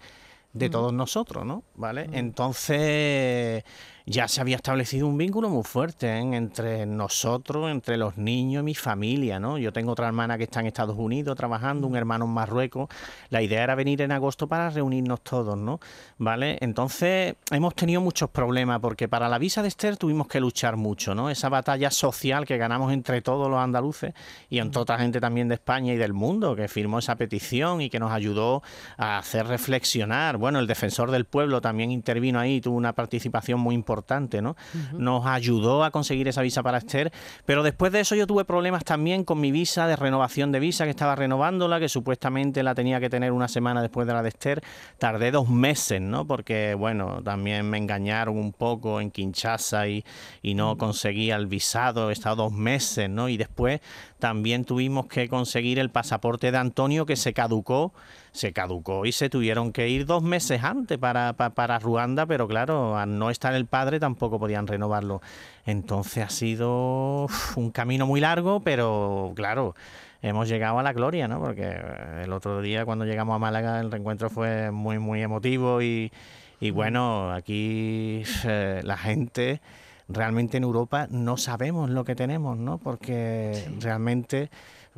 de 0.53 0.71
todos 0.71 0.93
nosotros, 0.93 1.45
¿no? 1.45 1.63
¿Vale? 1.75 2.09
Entonces 2.13 3.65
ya 4.09 4.29
se 4.29 4.41
había 4.41 4.55
establecido 4.55 5.09
un 5.09 5.19
vínculo 5.19 5.49
muy 5.49 5.65
fuerte 5.65 6.07
¿eh? 6.07 6.21
entre 6.21 6.87
nosotros, 6.87 7.69
entre 7.69 7.97
los 7.97 8.17
niños 8.17 8.61
y 8.61 8.65
mi 8.65 8.75
familia, 8.77 9.41
¿no? 9.41 9.59
Yo 9.59 9.73
tengo 9.73 9.91
otra 9.91 10.07
hermana 10.07 10.39
que 10.39 10.45
está 10.45 10.61
en 10.61 10.67
Estados 10.67 10.97
Unidos 10.97 11.37
trabajando, 11.37 11.89
un 11.89 11.97
hermano 11.97 12.25
en 12.25 12.31
Marruecos. 12.31 12.89
La 13.31 13.43
idea 13.43 13.65
era 13.65 13.75
venir 13.75 14.03
en 14.03 14.13
agosto 14.13 14.47
para 14.47 14.71
reunirnos 14.71 15.23
todos, 15.23 15.59
¿no? 15.59 15.81
¿Vale? 16.19 16.57
Entonces 16.61 17.35
hemos 17.51 17.75
tenido 17.75 18.01
muchos 18.01 18.31
problemas 18.31 18.79
porque 18.79 19.09
para 19.09 19.29
la 19.29 19.39
visa 19.39 19.61
de 19.61 19.69
Esther 19.69 19.97
tuvimos 19.97 20.29
que 20.29 20.39
luchar 20.39 20.77
mucho, 20.77 21.17
¿no? 21.17 21.29
Esa 21.29 21.49
batalla 21.49 21.91
social 21.91 22.47
que 22.47 22.59
ganamos 22.59 22.93
entre 22.93 23.23
todos 23.23 23.51
los 23.51 23.59
andaluces 23.59 24.15
y 24.49 24.61
entre 24.61 24.83
otra 24.83 24.99
gente 24.99 25.21
también 25.21 25.49
de 25.49 25.55
España 25.55 25.93
y 25.93 25.97
del 25.97 26.13
mundo 26.13 26.55
que 26.55 26.69
firmó 26.69 27.01
esa 27.01 27.17
petición 27.17 27.81
y 27.81 27.91
que 27.91 27.99
nos 27.99 28.13
ayudó 28.13 28.63
a 28.99 29.19
hacer 29.19 29.49
reflexionar. 29.49 30.37
Bueno, 30.37 30.61
el 30.61 30.69
defensor 30.69 31.11
del 31.11 31.25
pueblo 31.25 31.61
también 31.61 31.91
intervino 31.91 32.39
ahí, 32.39 32.61
tuvo 32.61 32.77
una 32.77 32.93
participación 32.93 33.59
muy 33.59 33.75
importante 33.75 33.96
¿no? 34.43 34.57
Nos 34.93 35.27
ayudó 35.27 35.85
a 35.85 35.91
conseguir 35.91 36.29
esa 36.29 36.43
visa 36.43 36.63
para 36.63 36.79
Esther, 36.79 37.13
pero 37.45 37.63
después 37.63 37.93
de 37.93 38.01
eso 38.01 38.15
yo 38.15 38.27
tuve 38.27 38.45
problemas 38.45 38.85
también 38.85 39.25
con 39.25 39.41
mi 39.41 39.51
visa 39.51 39.87
de 39.87 39.97
renovación 39.97 40.53
de 40.53 40.61
visa, 40.61 40.85
que 40.85 40.91
estaba 40.91 41.15
renovándola, 41.15 41.81
que 41.81 41.89
supuestamente 41.89 42.63
la 42.63 42.75
tenía 42.75 43.01
que 43.01 43.11
tener 43.11 43.33
una 43.33 43.49
semana 43.49 43.83
después 43.83 44.07
de 44.07 44.13
la 44.13 44.23
de 44.23 44.29
Esther. 44.29 44.63
Tardé 44.99 45.31
dos 45.31 45.49
meses, 45.49 46.01
¿no? 46.01 46.27
Porque, 46.27 46.75
bueno, 46.75 47.23
también 47.23 47.69
me 47.69 47.79
engañaron 47.79 48.37
un 48.37 48.53
poco 48.53 49.01
en 49.01 49.11
Kinshasa 49.11 49.89
y, 49.89 50.05
y 50.43 50.55
no 50.55 50.77
conseguía 50.77 51.37
el 51.37 51.47
visado, 51.47 52.11
he 52.11 52.13
estado 52.13 52.37
dos 52.37 52.53
meses, 52.53 53.09
¿no? 53.09 53.29
Y 53.29 53.37
después 53.37 53.81
también 54.19 54.65
tuvimos 54.65 55.07
que 55.07 55.29
conseguir 55.29 55.79
el 55.79 55.91
pasaporte 55.91 56.51
de 56.51 56.59
Antonio 56.59 57.07
que 57.07 57.17
se 57.17 57.33
caducó 57.33 57.93
se 58.37 58.53
caducó 58.53 59.07
y 59.07 59.13
se 59.13 59.31
tuvieron 59.31 59.73
que 59.73 59.89
ir 59.89 60.07
dos 60.07 60.23
meses 60.23 60.63
antes 60.63 60.99
para, 60.99 61.33
para, 61.33 61.79
Ruanda, 61.79 62.27
pero 62.27 62.47
claro, 62.47 62.97
al 62.97 63.19
no 63.19 63.31
estar 63.31 63.55
el 63.55 63.67
padre 63.67 63.99
tampoco 63.99 64.39
podían 64.39 64.67
renovarlo. 64.67 65.23
Entonces 65.65 66.25
ha 66.25 66.29
sido 66.29 67.27
un 67.57 67.71
camino 67.71 68.07
muy 68.07 68.21
largo, 68.21 68.61
pero 68.61 69.33
claro, 69.35 69.75
hemos 70.23 70.49
llegado 70.49 70.79
a 70.79 70.83
la 70.83 70.93
gloria, 70.93 71.27
¿no? 71.27 71.41
Porque 71.41 71.77
el 72.23 72.33
otro 72.33 72.61
día 72.61 72.85
cuando 72.85 73.07
llegamos 73.07 73.35
a 73.35 73.39
Málaga 73.39 73.81
el 73.81 73.91
reencuentro 73.91 74.29
fue 74.31 74.71
muy, 74.71 74.99
muy 74.99 75.23
emotivo 75.23 75.81
y, 75.81 76.13
y 76.61 76.71
bueno, 76.71 77.33
aquí 77.33 78.23
eh, 78.45 78.83
la 78.85 78.99
gente 78.99 79.61
realmente 80.09 80.57
en 80.57 80.65
Europa 80.65 81.09
no 81.11 81.37
sabemos 81.37 81.91
lo 81.91 82.05
que 82.05 82.15
tenemos, 82.15 82.57
¿no? 82.57 82.79
Porque 82.79 83.69
realmente 83.81 84.51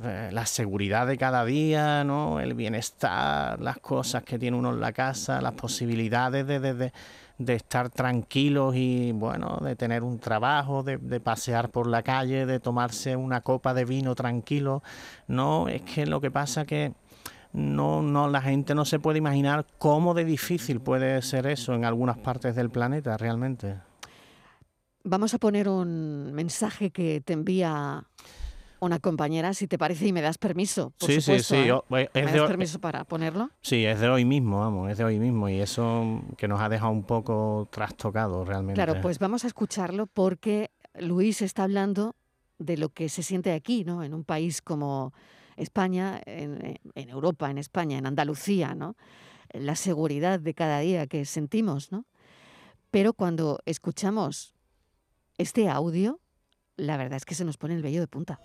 eh, 0.03 0.31
la 0.33 0.47
seguridad 0.47 1.09
de 1.09 1.19
cada 1.19 1.45
día, 1.45 2.05
¿no? 2.05 2.39
el 2.39 2.55
bienestar, 2.55 3.61
las 3.61 3.79
cosas 3.79 4.23
que 4.23 4.39
tiene 4.39 4.57
uno 4.57 4.71
en 4.71 4.81
la 4.81 4.93
casa, 4.93 5.41
las 5.41 5.55
posibilidades 5.55 6.47
de, 6.47 6.61
de, 6.61 6.93
de, 7.39 7.55
estar 7.55 7.91
tranquilos 7.91 8.77
y 8.77 9.11
bueno, 9.11 9.59
de 9.61 9.75
tener 9.75 10.05
un 10.05 10.21
trabajo, 10.21 10.85
de, 10.85 10.99
de, 10.99 11.19
pasear 11.19 11.71
por 11.71 11.89
la 11.89 12.05
calle, 12.05 12.47
de 12.47 12.61
tomarse 12.61 13.17
una 13.17 13.41
copa 13.41 13.75
de 13.75 13.85
vino 13.85 14.15
tranquilo. 14.15 14.85
No, 15.27 15.67
es 15.69 15.83
que 15.83 16.07
lo 16.07 16.21
que 16.21 16.31
pasa 16.31 16.65
que 16.65 16.93
no, 17.53 18.01
no, 18.01 18.29
la 18.29 18.41
gente 18.41 18.77
no 18.77 18.85
se 18.85 19.01
puede 19.01 19.19
imaginar 19.19 19.67
cómo 19.79 20.15
de 20.15 20.25
difícil 20.25 20.81
puede 20.81 21.23
ser 21.23 21.47
eso 21.49 21.75
en 21.75 21.85
algunas 21.85 22.19
partes 22.19 22.55
del 22.55 22.71
planeta 22.71 23.17
realmente. 23.17 23.88
Vamos 25.11 25.33
a 25.33 25.39
poner 25.39 25.71
un 25.71 26.33
mensaje 26.35 26.91
que 26.91 27.23
te 27.23 27.33
envía 27.33 28.05
una 28.79 28.99
compañera, 28.99 29.55
si 29.55 29.67
te 29.67 29.79
parece, 29.79 30.07
y 30.07 30.13
me 30.13 30.21
das 30.21 30.37
permiso. 30.37 30.93
Por 30.99 31.09
sí, 31.09 31.23
supuesto, 31.23 31.55
sí, 31.55 31.63
sí. 31.63 31.71
¿eh? 31.97 32.11
¿Me 32.13 32.25
das 32.25 32.47
permiso 32.47 32.79
para 32.79 33.05
ponerlo? 33.05 33.49
Sí, 33.63 33.87
es 33.87 34.01
de 34.01 34.11
hoy 34.11 34.27
mismo, 34.27 34.61
vamos, 34.61 34.91
es 34.91 34.99
de 34.99 35.05
hoy 35.05 35.19
mismo. 35.19 35.49
Y 35.49 35.61
eso 35.61 36.21
que 36.37 36.47
nos 36.47 36.61
ha 36.61 36.69
dejado 36.69 36.93
un 36.93 37.05
poco 37.05 37.69
trastocado 37.71 38.45
realmente. 38.45 38.75
Claro, 38.75 39.01
pues 39.01 39.19
vamos 39.19 39.45
a 39.45 39.47
escucharlo 39.47 40.07
porque 40.09 40.73
Luis 41.01 41.41
está 41.41 41.65
hablando 41.65 42.15
de 42.59 42.77
lo 42.77 42.91
que 42.91 43.09
se 43.09 43.23
siente 43.23 43.53
aquí, 43.53 43.85
¿no? 43.85 44.05
En 44.05 44.13
un 44.13 44.25
país 44.25 44.61
como 44.61 45.15
España, 45.57 46.21
en, 46.27 46.79
en 46.95 47.09
Europa, 47.09 47.51
en 47.51 47.57
España, 47.57 47.97
en 47.97 48.07
Andalucía, 48.07 48.75
¿no? 48.75 48.95
La 49.55 49.75
seguridad 49.75 50.39
de 50.39 50.53
cada 50.53 50.81
día 50.81 51.07
que 51.07 51.25
sentimos, 51.25 51.93
¿no? 51.93 52.05
Pero 52.91 53.15
cuando 53.15 53.61
escuchamos 53.65 54.58
este 55.39 55.69
audio, 55.69 56.21
la 56.77 56.97
verdad 56.97 57.17
es 57.17 57.25
que 57.25 57.35
se 57.35 57.45
nos 57.45 57.57
pone 57.57 57.75
el 57.75 57.83
vello 57.83 58.01
de 58.01 58.09
punta. 58.09 58.41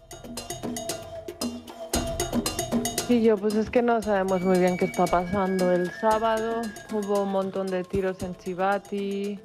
Sí, 3.08 3.22
yo 3.22 3.36
pues 3.36 3.56
es 3.56 3.70
que 3.70 3.82
no 3.82 4.02
sabemos 4.02 4.42
muy 4.42 4.60
bien 4.60 4.78
qué 4.78 4.86
está 4.86 5.06
pasando. 5.06 5.72
El 5.72 5.92
sábado 5.92 6.62
hubo 6.94 7.24
un 7.24 7.32
montón 7.32 7.68
de 7.68 7.84
tiros 7.84 8.22
en 8.24 8.36
Chivati, 8.36 9.40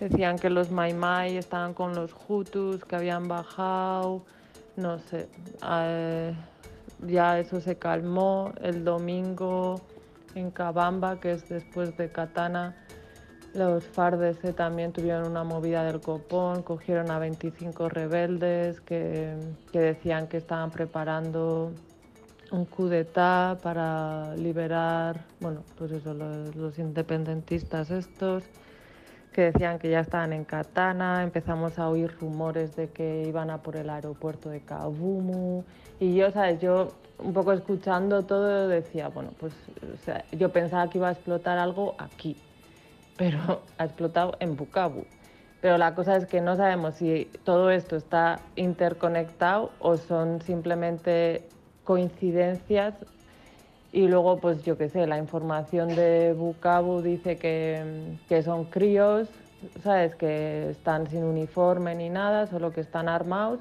decían 0.00 0.38
que 0.38 0.48
los 0.48 0.70
Mai 0.70 0.94
Mai 0.94 1.36
estaban 1.36 1.74
con 1.74 1.94
los 1.94 2.14
Hutus, 2.26 2.84
que 2.84 2.96
habían 2.96 3.28
bajado, 3.28 4.24
no 4.76 4.98
sé. 4.98 5.28
Eh, 5.68 6.34
ya 7.06 7.38
eso 7.38 7.60
se 7.60 7.76
calmó. 7.76 8.52
El 8.62 8.84
domingo 8.84 9.80
en 10.34 10.50
Cabamba, 10.50 11.20
que 11.20 11.32
es 11.32 11.48
después 11.48 11.96
de 11.96 12.10
Katana, 12.10 12.81
los 13.54 13.84
FARDC 13.84 14.54
también 14.54 14.92
tuvieron 14.92 15.26
una 15.26 15.44
movida 15.44 15.84
del 15.84 16.00
copón, 16.00 16.62
cogieron 16.62 17.10
a 17.10 17.18
25 17.18 17.88
rebeldes 17.88 18.80
que, 18.80 19.34
decían 19.72 20.26
que 20.26 20.38
estaban 20.38 20.70
preparando 20.70 21.72
un 22.50 22.64
coup 22.66 22.88
d'etat 22.88 23.60
para 23.60 24.34
liberar, 24.36 25.24
bueno, 25.40 25.62
pues 25.76 25.92
eso, 25.92 26.14
los, 26.14 26.78
independentistas 26.78 27.90
estos, 27.90 28.44
que 29.32 29.52
decían 29.52 29.78
que 29.78 29.88
ya 29.90 30.00
estaban 30.00 30.32
en 30.34 30.44
Katana, 30.44 31.22
empezamos 31.22 31.78
a 31.78 31.88
oír 31.88 32.14
rumores 32.20 32.76
de 32.76 32.88
que 32.88 33.24
iban 33.26 33.48
a 33.50 33.62
por 33.62 33.76
el 33.76 33.88
aeropuerto 33.88 34.50
de 34.50 34.60
Kabumu, 34.60 35.64
y 35.98 36.14
yo, 36.14 36.30
¿sabes? 36.30 36.60
Yo 36.60 36.92
un 37.18 37.32
poco 37.32 37.52
escuchando 37.52 38.22
todo 38.24 38.68
decía, 38.68 39.08
bueno, 39.08 39.30
pues 39.38 39.52
yo 40.32 40.50
pensaba 40.50 40.88
que 40.90 40.98
iba 40.98 41.08
a 41.08 41.12
explotar 41.12 41.58
algo 41.58 41.94
aquí, 41.98 42.36
pero 43.16 43.62
ha 43.78 43.84
explotado 43.84 44.36
en 44.40 44.56
Bukavu. 44.56 45.04
Pero 45.60 45.78
la 45.78 45.94
cosa 45.94 46.16
es 46.16 46.26
que 46.26 46.40
no 46.40 46.56
sabemos 46.56 46.96
si 46.96 47.30
todo 47.44 47.70
esto 47.70 47.94
está 47.94 48.40
interconectado 48.56 49.70
o 49.78 49.96
son 49.96 50.42
simplemente 50.42 51.44
coincidencias. 51.84 52.94
Y 53.92 54.08
luego, 54.08 54.38
pues 54.38 54.64
yo 54.64 54.76
qué 54.76 54.88
sé, 54.88 55.06
la 55.06 55.18
información 55.18 55.94
de 55.94 56.32
Bukavu 56.32 57.02
dice 57.02 57.36
que, 57.36 58.16
que 58.28 58.42
son 58.42 58.64
críos, 58.64 59.28
¿sabes? 59.84 60.16
Que 60.16 60.70
están 60.70 61.06
sin 61.08 61.22
uniforme 61.22 61.94
ni 61.94 62.08
nada, 62.08 62.46
solo 62.46 62.72
que 62.72 62.80
están 62.80 63.08
armados 63.08 63.60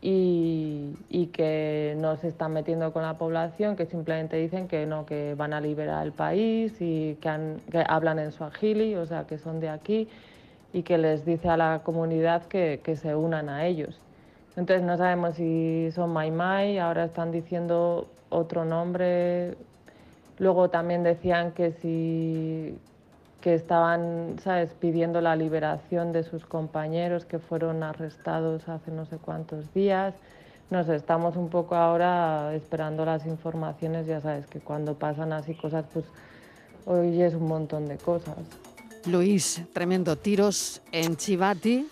y, 0.00 1.30
que 1.32 1.94
no 1.98 2.16
se 2.16 2.28
están 2.28 2.52
metiendo 2.52 2.92
con 2.92 3.02
la 3.02 3.18
población, 3.18 3.76
que 3.76 3.86
simplemente 3.86 4.36
dicen 4.36 4.68
que 4.68 4.86
no, 4.86 5.06
que 5.06 5.34
van 5.34 5.52
a 5.52 5.60
liberar 5.60 6.06
el 6.06 6.12
país 6.12 6.74
y 6.80 7.16
que, 7.20 7.84
hablan 7.86 8.18
en 8.18 8.32
suajili, 8.32 8.94
o 8.96 9.06
sea, 9.06 9.26
que 9.26 9.38
son 9.38 9.60
de 9.60 9.68
aquí 9.68 10.08
y 10.72 10.82
que 10.82 10.98
les 10.98 11.24
dice 11.24 11.48
a 11.48 11.56
la 11.56 11.82
comunidad 11.84 12.46
que, 12.46 12.80
que, 12.82 12.96
se 12.96 13.14
unan 13.14 13.48
a 13.48 13.66
ellos. 13.66 14.00
Entonces 14.56 14.84
no 14.84 14.96
sabemos 14.96 15.36
si 15.36 15.90
son 15.92 16.10
Mai 16.12 16.30
Mai, 16.30 16.78
ahora 16.78 17.04
están 17.04 17.30
diciendo 17.30 18.08
otro 18.28 18.64
nombre. 18.64 19.56
Luego 20.38 20.70
también 20.70 21.02
decían 21.02 21.52
que 21.52 21.72
si 21.72 22.76
que 23.40 23.54
estaban 23.54 24.36
¿sabes? 24.42 24.70
pidiendo 24.78 25.20
la 25.20 25.36
liberación 25.36 26.12
de 26.12 26.24
sus 26.24 26.44
compañeros 26.44 27.24
que 27.24 27.38
fueron 27.38 27.82
arrestados 27.82 28.68
hace 28.68 28.90
no 28.90 29.06
sé 29.06 29.18
cuántos 29.18 29.72
días. 29.74 30.14
Nos 30.70 30.88
estamos 30.88 31.36
un 31.36 31.48
poco 31.48 31.76
ahora 31.76 32.54
esperando 32.54 33.04
las 33.04 33.24
informaciones, 33.26 34.06
ya 34.06 34.20
sabes 34.20 34.46
que 34.46 34.60
cuando 34.60 34.98
pasan 34.98 35.32
así 35.32 35.54
cosas, 35.54 35.86
pues 35.92 36.04
hoy 36.84 37.22
es 37.22 37.34
un 37.34 37.46
montón 37.46 37.86
de 37.86 37.96
cosas. 37.96 38.36
Luis, 39.06 39.62
tremendo, 39.72 40.16
tiros 40.16 40.82
en 40.92 41.16
Chivati, 41.16 41.86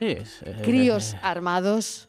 sí, 0.00 0.16
críos 0.64 1.14
armados. 1.22 2.08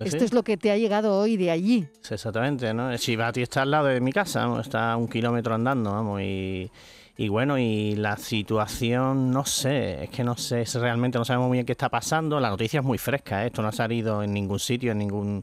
Esto 0.00 0.24
es 0.24 0.34
lo 0.34 0.42
que 0.42 0.56
te 0.56 0.70
ha 0.70 0.76
llegado 0.76 1.18
hoy 1.18 1.36
de 1.36 1.50
allí. 1.50 1.88
exactamente, 2.10 2.74
¿no? 2.74 2.94
Chivati 2.96 3.40
está 3.40 3.62
al 3.62 3.70
lado 3.70 3.86
de 3.86 4.00
mi 4.00 4.12
casa, 4.12 4.46
está 4.60 4.92
a 4.92 4.96
un 4.96 5.08
kilómetro 5.08 5.54
andando, 5.54 5.92
vamos, 5.92 6.20
y 6.20 6.70
y 7.16 7.28
bueno, 7.28 7.58
y 7.58 7.94
la 7.94 8.16
situación, 8.16 9.30
no 9.30 9.44
sé, 9.44 10.04
es 10.04 10.10
que 10.10 10.24
no 10.24 10.36
sé, 10.36 10.64
realmente 10.74 11.16
no 11.16 11.24
sabemos 11.24 11.46
muy 11.48 11.56
bien 11.56 11.66
qué 11.66 11.72
está 11.72 11.88
pasando. 11.88 12.40
La 12.40 12.50
noticia 12.50 12.80
es 12.80 12.86
muy 12.86 12.98
fresca, 12.98 13.44
¿eh? 13.44 13.46
esto 13.46 13.62
no 13.62 13.68
ha 13.68 13.72
salido 13.72 14.22
en 14.22 14.32
ningún 14.32 14.58
sitio, 14.58 14.92
en 14.92 14.98
ningún 14.98 15.42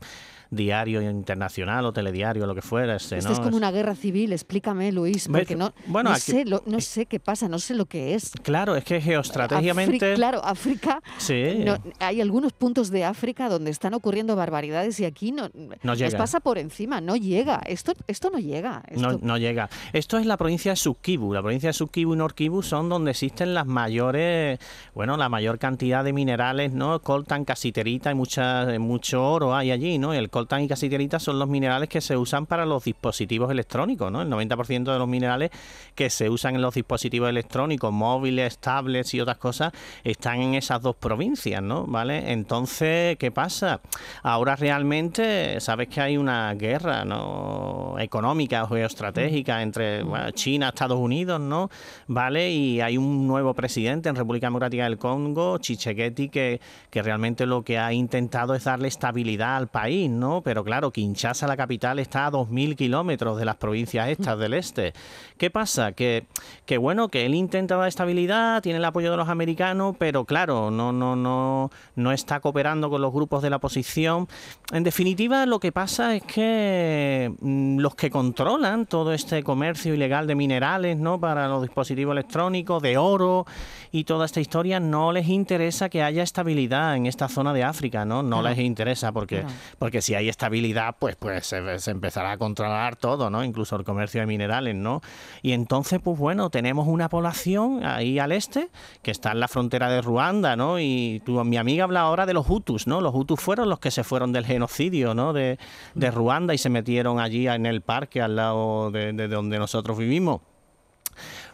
diario 0.51 1.01
internacional 1.01 1.86
o 1.86 1.93
telediario, 1.93 2.46
lo 2.46 2.53
que 2.53 2.62
fuera. 2.62 2.98
Este, 2.98 3.17
Esto 3.17 3.31
es 3.31 3.39
como 3.39 3.55
una 3.55 3.72
guerra 3.72 3.96
civil, 3.96 4.34
explícame, 4.34 4.91
Luis, 4.91 5.27
porque 5.29 5.55
no, 5.55 5.74
bueno, 5.88 6.12
no, 6.12 6.15
sé, 6.17 6.43
no 6.43 6.77
eh, 6.77 6.81
sé 6.81 7.05
qué 7.05 7.20
pasa, 7.20 7.48
no 7.48 7.58
sé 7.58 7.74
lo 7.74 7.86
que 7.86 8.13
es. 8.13 8.31
Claro, 8.43 8.75
es 8.75 8.84
que 8.84 9.01
geoestratégicamente... 9.01 10.13
claro, 10.13 10.43
África... 10.43 11.01
Sí. 11.17 11.65
hay 12.00 12.20
algunos 12.20 12.51
puntos 12.51 12.91
de 12.91 13.05
África 13.05 13.48
donde 13.48 13.72
están 13.72 13.93
ocurriendo 13.93 14.36
barbaridades 14.36 15.00
y 15.00 15.05
aquí 15.05 15.31
no, 15.31 15.50
no 15.84 15.96
llega. 15.96 16.17
pasa 16.17 16.41
por 16.41 16.58
encima, 16.58 17.00
no 17.00 17.15
llega. 17.15 17.62
Esto, 17.65 17.93
esto 18.08 18.29
no 18.29 18.39
llega. 18.39 18.84
No, 18.96 19.17
no 19.22 19.38
llega. 19.38 19.70
Esto 19.93 20.17
es 20.17 20.25
la 20.25 20.36
provincia 20.36 20.74
de 20.74 20.75
Subkibu. 20.75 21.34
La 21.34 21.41
provincia 21.41 21.70
de 21.70 21.74
Subkibu 21.74 22.13
y 22.13 22.17
Norkibu 22.17 22.62
son 22.62 22.89
donde 22.89 23.12
existen 23.12 23.53
las 23.53 23.65
mayores, 23.65 24.60
bueno, 24.93 25.15
la 25.15 25.29
mayor 25.29 25.60
cantidad 25.60 26.03
de 26.03 26.12
minerales, 26.12 26.74
¿no? 26.74 27.00
Coltan, 27.01 27.46
casiterita 27.46 28.12
y 28.12 28.15
mucha, 28.15 28.67
mucho 28.79 29.25
oro 29.25 29.55
hay 29.55 29.72
allí, 29.72 29.98
¿no? 29.98 30.13
El 30.13 30.29
coltan 30.41 30.63
y 30.63 30.67
casiterita 30.67 31.19
son 31.19 31.38
los 31.38 31.48
minerales 31.48 31.88
que 31.88 32.01
se 32.01 32.17
usan 32.17 32.48
para 32.48 32.65
los 32.65 32.83
dispositivos 32.83 33.51
electrónicos, 33.51 34.12
¿no? 34.12 34.24
El 34.24 34.29
90% 34.29 34.91
de 34.91 34.98
los 34.98 35.07
minerales 35.07 35.51
que 35.93 36.10
se 36.10 36.29
usan 36.29 36.55
en 36.55 36.63
los 36.63 36.74
dispositivos 36.74 37.29
electrónicos, 37.29 37.93
móviles, 37.93 38.57
tablets 38.57 39.13
y 39.13 39.21
otras 39.21 39.38
cosas, 39.38 39.71
están 40.03 40.41
en 40.41 40.55
esas 40.55 40.81
dos 40.81 40.95
provincias, 40.95 41.62
¿no? 41.62 41.86
¿Vale? 41.86 42.31
Entonces, 42.31 43.17
¿qué 43.17 43.29
pasa? 43.29 43.81
Ahora 44.24 44.55
realmente, 44.55 45.60
sabes 45.60 45.89
que 45.89 46.01
hay 46.01 46.17
una 46.17 46.51
guerra, 46.55 47.05
¿no? 47.05 47.98
Económica 48.00 48.63
o 48.63 48.67
geoestratégica 48.67 49.62
entre 49.62 50.03
China, 50.33 50.69
Estados 50.69 50.98
Unidos, 50.98 51.39
¿no? 51.39 51.69
¿Vale? 52.07 52.50
Y 52.50 52.81
hay 52.81 52.98
un 52.98 53.27
nuevo 53.27 53.53
presidente 53.53 54.10
en 54.10 54.15
República 54.15 54.48
Democrática 54.48 54.86
del 54.86 54.98
Congo, 54.98 55.60
Chichegueti, 55.60 56.29
que, 56.29 56.60
que 56.89 57.03
realmente 57.03 57.45
lo 57.45 57.62
que 57.62 57.77
ha 57.77 57.93
intentado 57.93 58.55
es 58.55 58.63
darle 58.63 58.88
estabilidad 58.88 59.57
al 59.57 59.67
país, 59.67 60.10
¿no? 60.10 60.30
Pero 60.39 60.63
claro, 60.63 60.91
Kinshasa, 60.91 61.47
la 61.47 61.57
capital, 61.57 62.00
está 62.00 62.27
a 62.27 62.31
2.000 62.31 62.77
kilómetros 62.77 63.38
de 63.38 63.43
las 63.43 63.57
provincias 63.57 64.07
estas 64.07 64.39
del 64.39 64.53
este. 64.53 64.93
¿Qué 65.38 65.50
pasa? 65.50 65.91
Que, 65.91 66.27
que 66.65 66.77
bueno, 66.77 67.09
que 67.09 67.25
él 67.25 67.35
intenta 67.35 67.75
dar 67.75 67.89
estabilidad, 67.89 68.61
tiene 68.61 68.77
el 68.77 68.85
apoyo 68.85 69.11
de 69.11 69.17
los 69.17 69.27
americanos, 69.27 69.95
pero 70.00 70.23
claro, 70.23 70.71
no, 70.71 70.93
no, 70.93 71.17
no, 71.17 71.69
no 71.95 72.11
está 72.13 72.39
cooperando 72.39 72.89
con 72.89 73.01
los 73.01 73.11
grupos 73.11 73.41
de 73.41 73.50
la 73.50 73.57
oposición. 73.57 74.29
En 74.71 74.83
definitiva, 74.83 75.45
lo 75.45 75.59
que 75.59 75.73
pasa 75.73 76.15
es 76.15 76.23
que 76.23 77.33
mm, 77.41 77.79
los 77.79 77.95
que 77.95 78.09
controlan 78.09 78.85
todo 78.85 79.11
este 79.11 79.43
comercio 79.43 79.93
ilegal 79.93 80.27
de 80.27 80.35
minerales, 80.35 80.97
¿no? 80.97 81.19
Para 81.19 81.50
los 81.50 81.63
dispositivos 81.63 82.13
electrónicos, 82.13 82.81
de 82.81 82.97
oro 82.97 83.45
y 83.91 84.05
toda 84.05 84.25
esta 84.25 84.39
historia, 84.39 84.79
no 84.79 85.12
les 85.12 85.27
interesa 85.27 85.89
que 85.89 86.01
haya 86.01 86.24
estabilidad 86.24 86.95
en 86.95 87.05
esta 87.05 87.27
zona 87.27 87.53
de 87.53 87.63
África, 87.63 88.05
¿no? 88.05 88.24
No 88.24 88.41
les 88.41 88.57
interesa 88.57 89.12
porque, 89.12 89.43
porque 89.79 90.01
si 90.01 90.15
hay 90.15 90.29
estabilidad, 90.29 90.95
pues, 90.98 91.17
pues 91.17 91.48
se, 91.48 91.91
empezará 91.91 92.31
a 92.31 92.38
controlar 92.38 92.95
todo, 92.95 93.29
¿no? 93.29 93.43
Incluso 93.43 93.75
el 93.75 93.83
comercio 93.83 94.21
de 94.21 94.27
minerales, 94.27 94.75
¿no? 94.75 95.01
Y 95.41 95.51
entonces, 95.51 96.00
pues 96.01 96.17
bueno, 96.17 96.50
tenemos 96.50 96.88
una 96.88 97.10
población 97.10 97.86
ahí 97.86 98.17
al 98.17 98.31
este, 98.31 98.69
que 99.01 99.12
está 99.12 99.33
en 99.33 99.41
la 99.41 99.50
frontera 99.50 99.89
de 99.89 100.01
Ruanda, 100.01 100.55
¿no? 100.55 100.79
Y 100.79 101.21
tu, 101.25 101.43
mi 101.43 101.57
amiga 101.57 101.83
habla 101.83 102.01
ahora 102.01 102.25
de 102.25 102.33
los 102.33 102.50
Hutus, 102.50 102.88
¿no? 102.88 103.01
Los 103.01 103.13
Hutus 103.13 103.41
fueron 103.41 103.67
los 103.67 103.79
que 103.79 103.91
se 103.91 104.05
fueron 104.05 104.31
del 104.31 104.45
genocidio, 104.45 105.13
¿no? 105.13 105.33
De, 105.33 105.60
de 105.95 106.12
Ruanda 106.12 106.53
y 106.53 106.57
se 106.57 106.69
metieron 106.69 107.19
allí 107.19 107.48
en 107.48 107.65
el 107.65 107.81
parque 107.81 108.21
al 108.21 108.38
lado 108.38 108.89
de, 108.91 109.12
de 109.12 109.27
donde 109.27 109.60
nosotros 109.60 109.98
vivimos. 109.98 110.41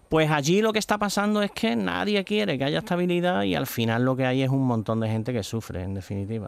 Pues 0.10 0.32
allí 0.32 0.62
lo 0.62 0.74
que 0.74 0.80
está 0.80 0.98
pasando 0.98 1.42
es 1.42 1.52
que 1.52 1.76
nadie 1.76 2.24
quiere 2.24 2.58
que 2.58 2.64
haya 2.64 2.80
estabilidad 2.80 3.44
y 3.44 3.56
al 3.56 3.68
final 3.68 4.06
lo 4.06 4.16
que 4.16 4.26
hay 4.26 4.44
es 4.44 4.50
un 4.50 4.66
montón 4.66 5.00
de 5.00 5.10
gente 5.10 5.34
que 5.34 5.44
sufre, 5.44 5.84
en 5.84 5.94
definitiva. 5.94 6.48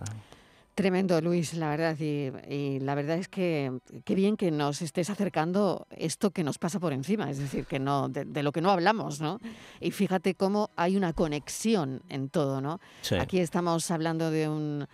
Tremendo, 0.79 1.19
Luis, 1.19 1.55
la 1.55 1.69
verdad. 1.69 1.97
Y, 1.99 2.79
la 2.79 2.95
verdad 2.95 3.17
es 3.17 3.27
que 3.27 3.79
qué 4.05 4.15
bien 4.15 4.37
que 4.37 4.49
nos 4.49 4.81
estés 4.81 5.09
acercando 5.09 5.87
esto 5.89 6.31
que 6.31 6.41
nos 6.41 6.57
pasa 6.57 6.79
por 6.79 6.93
encima, 6.93 7.29
es 7.29 7.37
decir, 7.37 7.65
que 7.65 7.79
no 7.79 8.07
de, 8.07 8.43
lo 8.43 8.53
que 8.53 8.61
no 8.61 8.71
hablamos, 8.71 9.19
¿no? 9.19 9.41
Y 9.81 9.91
fíjate 9.91 10.35
cómo 10.35 10.69
hay 10.77 10.95
una 10.95 11.11
conexión 11.11 12.01
en 12.07 12.29
todo, 12.29 12.61
¿no? 12.61 12.79
Aquí 13.19 13.39
estamos 13.39 13.91
hablando 13.91 14.31
de 14.31 14.47
un 14.47 14.87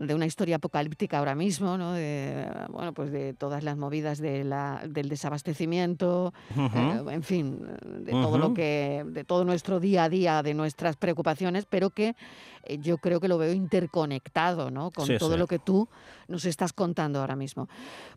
de 0.00 0.14
una 0.14 0.24
historia 0.24 0.56
apocalíptica 0.56 1.18
ahora 1.18 1.34
mismo, 1.34 1.76
¿no? 1.76 1.92
De, 1.92 2.48
bueno, 2.70 2.94
pues 2.94 3.12
de 3.12 3.34
todas 3.34 3.62
las 3.62 3.76
movidas 3.76 4.18
de 4.18 4.44
la, 4.44 4.82
del 4.88 5.10
desabastecimiento, 5.10 6.32
eh, 6.56 7.04
en 7.10 7.22
fin, 7.22 7.60
de 7.84 8.10
todo 8.10 8.38
lo 8.38 8.54
que, 8.54 9.04
de 9.06 9.24
todo 9.24 9.44
nuestro 9.44 9.78
día 9.78 10.04
a 10.04 10.08
día, 10.08 10.42
de 10.42 10.54
nuestras 10.54 10.96
preocupaciones, 10.96 11.66
pero 11.68 11.90
que 11.90 12.16
eh, 12.64 12.78
yo 12.78 12.96
creo 12.96 13.20
que 13.20 13.28
lo 13.28 13.36
veo 13.36 13.52
interconectado, 13.52 14.70
¿no? 14.70 14.90
Con 14.90 15.06
todo 15.18 15.36
lo 15.36 15.46
que 15.46 15.58
tú 15.58 15.86
nos 16.28 16.46
estás 16.46 16.72
contando 16.72 17.20
ahora 17.20 17.36
mismo. 17.36 17.68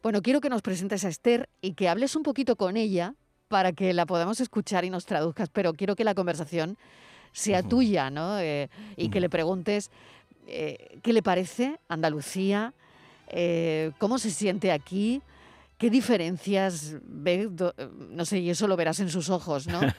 Bueno, 0.01 0.21
quiero 0.21 0.39
que 0.39 0.49
nos 0.49 0.61
presentes 0.61 1.03
a 1.03 1.09
Esther 1.09 1.49
y 1.61 1.73
que 1.73 1.89
hables 1.89 2.15
un 2.15 2.23
poquito 2.23 2.55
con 2.55 2.77
ella 2.77 3.13
para 3.49 3.73
que 3.73 3.93
la 3.93 4.05
podamos 4.05 4.39
escuchar 4.39 4.85
y 4.85 4.89
nos 4.89 5.05
traduzcas, 5.05 5.49
pero 5.49 5.73
quiero 5.73 5.97
que 5.97 6.05
la 6.05 6.15
conversación 6.15 6.77
sea 7.33 7.61
tuya, 7.61 8.09
¿no? 8.09 8.39
Eh, 8.39 8.69
y 8.95 9.09
que 9.09 9.19
le 9.19 9.29
preguntes 9.29 9.91
eh, 10.47 10.99
¿qué 11.01 11.13
le 11.13 11.23
parece 11.23 11.79
Andalucía? 11.87 12.73
Eh, 13.27 13.91
¿Cómo 13.97 14.17
se 14.17 14.31
siente 14.31 14.71
aquí? 14.71 15.21
¿Qué 15.77 15.89
diferencias 15.89 16.95
ve? 17.03 17.49
No 18.09 18.25
sé, 18.25 18.39
y 18.39 18.49
eso 18.49 18.67
lo 18.67 18.77
verás 18.77 18.99
en 18.99 19.09
sus 19.09 19.29
ojos, 19.29 19.67
¿no? 19.67 19.81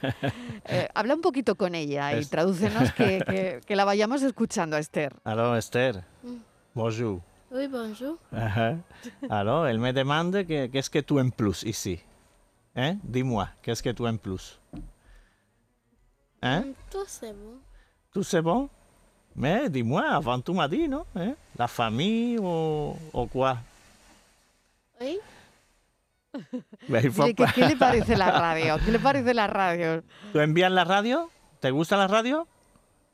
Eh, 0.67 0.89
habla 0.95 1.13
un 1.13 1.21
poquito 1.21 1.53
con 1.53 1.75
ella 1.75 2.17
y 2.17 2.25
tradúcenos 2.25 2.91
que, 2.97 3.61
que, 3.63 3.75
la 3.75 3.85
vayamos 3.85 4.23
escuchando 4.23 4.75
a 4.75 4.79
Esther. 4.79 5.13
Aló, 5.23 5.55
Esther. 5.55 6.03
Mm. 6.23 6.37
Bonjour. 6.73 7.21
Oui, 7.51 7.67
bonjour. 7.67 8.17
Aló, 9.29 9.67
él 9.67 9.77
me 9.77 9.93
demanda 9.93 10.43
que, 10.43 10.71
es 10.73 10.89
que 10.89 11.03
tú 11.03 11.19
en 11.19 11.31
plus 11.31 11.63
ici. 11.63 12.01
¿Eh? 12.73 12.97
Dis-moi, 13.03 13.45
¿qué 13.61 13.71
es 13.71 13.81
que 13.83 13.93
tú 13.93 14.07
en 14.07 14.17
plus? 14.17 14.59
¿Eh? 16.41 16.61
Mm, 16.65 16.73
tout 16.89 17.05
c'est 17.07 17.31
bon. 17.31 17.59
¿Tout 18.11 18.23
c'est 18.23 18.41
bon? 18.41 18.69
Mais 19.35 19.69
dis-moi, 19.69 20.03
avant 20.09 20.39
tout 20.39 20.53
m'as 20.53 20.67
dit, 20.67 20.87
non 20.87 21.05
hein? 21.15 21.33
La 21.57 21.67
famille 21.67 22.39
ou, 22.39 22.95
ou 23.13 23.25
quoi 23.27 23.57
Oui. 25.01 25.19
¿Qué, 26.87 27.45
¿Qué, 27.53 27.67
le 27.67 27.75
parece 27.77 28.15
la 28.15 28.31
radio? 28.31 28.77
¿Qué 28.83 28.91
le 28.91 28.99
parece 28.99 29.33
la 29.33 29.47
radio? 29.47 30.03
¿Tú 30.31 30.39
envías 30.39 30.71
la 30.71 30.83
radio? 30.83 31.29
¿Te 31.59 31.71
gusta 31.71 31.97
la 31.97 32.07
radio? 32.07 32.47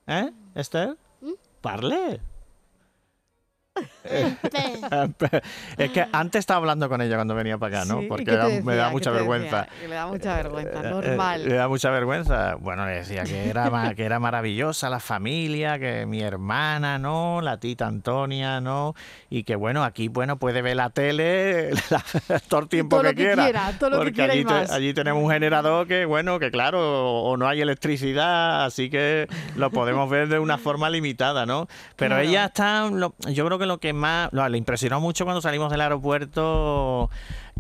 ¿Eh, 0.08 0.32
Esther? 0.56 0.96
¿Mm? 1.22 1.32
Parle. 1.62 2.20
es 5.78 5.92
que 5.92 6.06
antes 6.12 6.40
estaba 6.40 6.58
hablando 6.58 6.90
con 6.90 7.02
ella 7.02 7.16
cuando 7.16 7.36
venía 7.36 7.58
para 7.58 7.80
acá, 7.80 7.86
¿no? 7.94 8.02
Porque 8.08 8.62
me 8.64 8.76
da 8.76 8.90
mucha 8.90 9.12
vergüenza. 9.12 9.68
le 9.88 9.96
da 9.96 10.08
mucha 10.08 10.34
vergüenza, 10.36 10.82
normal. 10.82 11.46
Le 11.48 11.56
da 11.56 11.70
mucha 11.70 11.90
vergüenza. 11.90 12.56
Bueno, 12.56 12.86
le 12.86 12.96
decía 12.96 13.24
que 13.24 13.50
era, 13.50 13.94
que 13.96 14.04
era 14.04 14.20
maravillosa 14.20 14.90
la 14.90 15.00
familia, 15.00 15.80
que 15.80 16.06
mi 16.06 16.22
hermana, 16.22 17.00
¿no? 17.00 17.40
La 17.42 17.60
tita 17.60 17.88
Antonia, 17.88 18.60
¿no? 18.60 18.94
Y 19.30 19.44
que 19.44 19.56
bueno, 19.56 19.86
aquí, 19.86 20.10
bueno, 20.10 20.38
puede 20.38 20.62
ver 20.62 20.76
la 20.76 20.90
tele 20.90 21.70
todo 22.50 22.62
el 22.62 22.68
tiempo 22.68 23.02
que, 23.02 23.16
quiera. 23.16 23.72
todo 23.80 23.92
lo 23.92 24.04
que 24.04 24.12
quiera 24.12 24.34
allí, 24.34 24.46
allí 24.70 24.94
tenemos 24.94 25.24
un 25.24 25.32
generador 25.32 25.88
que, 25.88 26.04
bueno, 26.04 26.40
que 26.40 26.52
claro, 26.52 27.22
o 27.22 27.38
no 27.38 27.48
hay 27.48 27.62
electricidad, 27.62 28.66
así 28.66 28.90
que 28.90 29.30
lo 29.56 29.72
podemos 29.72 30.10
ver 30.10 30.28
de 30.28 30.40
una 30.40 30.58
forma 30.58 30.90
limitada, 30.90 31.46
¿no? 31.46 31.68
Pero 31.96 32.18
ella 32.18 32.46
está, 32.46 32.90
yo 33.30 33.46
creo 33.46 33.61
que 33.62 33.66
lo 33.66 33.80
que 33.80 33.94
más 33.94 34.30
le 34.34 34.58
impresionó 34.58 35.00
mucho 35.00 35.24
cuando 35.24 35.42
salimos 35.42 35.72
del 35.72 35.80
aeropuerto 35.80 37.10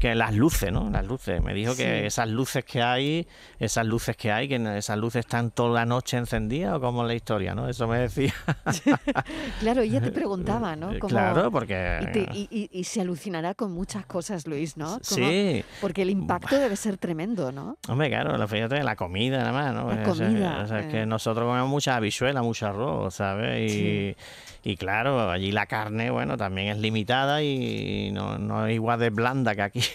que 0.01 0.15
las 0.15 0.33
luces, 0.33 0.71
¿no? 0.71 0.89
Las 0.89 1.05
luces. 1.05 1.43
Me 1.43 1.53
dijo 1.53 1.75
que 1.75 2.07
esas 2.07 2.27
luces 2.27 2.65
que 2.65 2.81
hay, 2.81 3.27
esas 3.59 3.85
luces 3.85 4.17
que 4.17 4.31
hay, 4.31 4.47
que 4.47 4.55
esas 4.77 4.97
luces 4.97 5.19
están 5.19 5.51
toda 5.51 5.69
la 5.81 5.85
noche 5.85 6.17
encendidas 6.17 6.73
o 6.73 6.81
como 6.81 7.03
la 7.03 7.13
historia, 7.13 7.53
¿no? 7.53 7.69
Eso 7.69 7.87
me 7.87 7.99
decía. 7.99 8.33
claro, 9.59 9.81
ella 9.81 10.01
te 10.01 10.11
preguntaba, 10.11 10.75
¿no? 10.75 10.97
Claro, 11.07 11.51
porque... 11.51 12.27
Y, 12.49 12.83
se 12.83 13.01
alucinará 13.01 13.53
con 13.53 13.71
muchas 13.71 14.05
cosas, 14.07 14.47
Luis, 14.47 14.75
¿no? 14.75 14.99
sí. 15.03 15.63
Porque 15.79 16.01
el 16.01 16.09
impacto 16.09 16.57
debe 16.57 16.75
ser 16.75 16.97
tremendo, 16.97 17.51
¿no? 17.51 17.77
Hombre, 17.87 18.09
claro, 18.09 18.35
la, 18.35 18.47
fíjate, 18.47 18.83
la 18.83 18.95
comida 18.95 19.37
nada 19.37 19.51
más, 19.51 19.73
¿no? 19.73 19.93
La 19.93 20.01
comida. 20.01 20.61
O 20.63 20.67
sea, 20.67 20.79
es 20.79 20.87
que 20.87 21.01
eh. 21.01 21.05
nosotros 21.05 21.45
comemos 21.45 21.69
mucha 21.69 21.95
habichuela, 21.95 22.41
mucho 22.41 22.65
arroz, 22.65 23.13
¿sabes? 23.13 23.71
Y... 23.71 24.15
Y 24.63 24.77
claro, 24.77 25.31
allí 25.31 25.51
la 25.51 25.65
carne, 25.65 26.11
bueno, 26.11 26.37
también 26.37 26.67
es 26.67 26.77
limitada 26.77 27.41
y 27.41 28.11
no, 28.13 28.37
no 28.37 28.67
es 28.67 28.75
igual 28.75 28.99
de 28.99 29.09
blanda 29.09 29.55
que 29.55 29.61
aquí. 29.61 29.81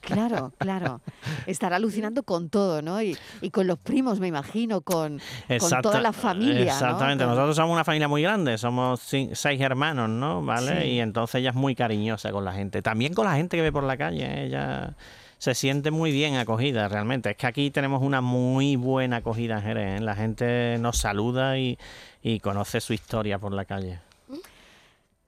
Claro, 0.00 0.52
claro. 0.58 1.00
Estará 1.46 1.76
alucinando 1.76 2.22
con 2.22 2.50
todo, 2.50 2.82
¿no? 2.82 3.00
Y, 3.02 3.16
y 3.40 3.50
con 3.50 3.66
los 3.66 3.78
primos, 3.78 4.20
me 4.20 4.28
imagino, 4.28 4.82
con, 4.82 5.20
con 5.58 5.82
toda 5.82 6.00
la 6.00 6.12
familia. 6.12 6.72
Exactamente. 6.72 7.24
Nosotros 7.24 7.56
somos 7.56 7.72
una 7.72 7.84
familia 7.84 8.08
muy 8.08 8.22
grande, 8.22 8.58
somos 8.58 9.00
seis 9.00 9.60
hermanos, 9.60 10.08
¿no? 10.10 10.42
¿Vale? 10.42 10.86
Y 10.88 11.00
entonces 11.00 11.36
ella 11.36 11.50
es 11.50 11.56
muy 11.56 11.74
cariñosa 11.74 12.30
con 12.32 12.44
la 12.44 12.52
gente. 12.52 12.82
También 12.82 13.14
con 13.14 13.26
la 13.26 13.36
gente 13.36 13.56
que 13.56 13.62
ve 13.62 13.72
por 13.72 13.84
la 13.84 13.96
calle. 13.96 14.24
¿eh? 14.24 14.46
Ella 14.46 14.94
se 15.38 15.54
siente 15.54 15.90
muy 15.90 16.10
bien 16.12 16.36
acogida 16.36 16.88
realmente. 16.88 17.30
Es 17.30 17.36
que 17.36 17.46
aquí 17.46 17.70
tenemos 17.70 18.02
una 18.02 18.20
muy 18.20 18.76
buena 18.76 19.16
acogida 19.16 19.56
en 19.56 19.62
Jerez. 19.62 20.00
¿eh? 20.00 20.02
La 20.02 20.14
gente 20.14 20.78
nos 20.78 20.98
saluda 20.98 21.58
y, 21.58 21.78
y 22.24 22.40
conoce 22.40 22.80
su 22.80 22.92
historia 22.94 23.38
por 23.38 23.52
la 23.52 23.64
calle. 23.66 24.00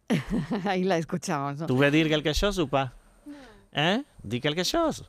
Ahí 0.65 0.83
la 0.83 0.97
escuchamos. 0.97 1.59
¿no? 1.59 1.67
¿Tú 1.67 1.77
ves 1.77 1.93
dir 1.93 2.09
quelque 2.09 2.33
chose 2.35 2.61
o 2.63 2.67
pas? 2.67 2.91
¿Eh? 3.73 4.03
Di 4.23 4.41
quelque 4.41 4.65
chose. 4.65 5.05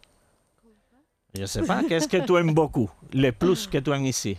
Je 1.34 1.46
sais 1.48 1.66
pas, 1.66 1.84
qu'est-ce 1.88 2.08
que 2.08 2.22
tu 2.26 2.38
aimes 2.38 2.54
beaucoup? 2.54 2.90
Le 3.12 3.32
plus 3.32 3.68
que 3.68 3.80
tu 3.82 3.94
aimes 3.94 4.08
ici. 4.10 4.38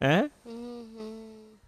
¿Eh? 0.00 0.28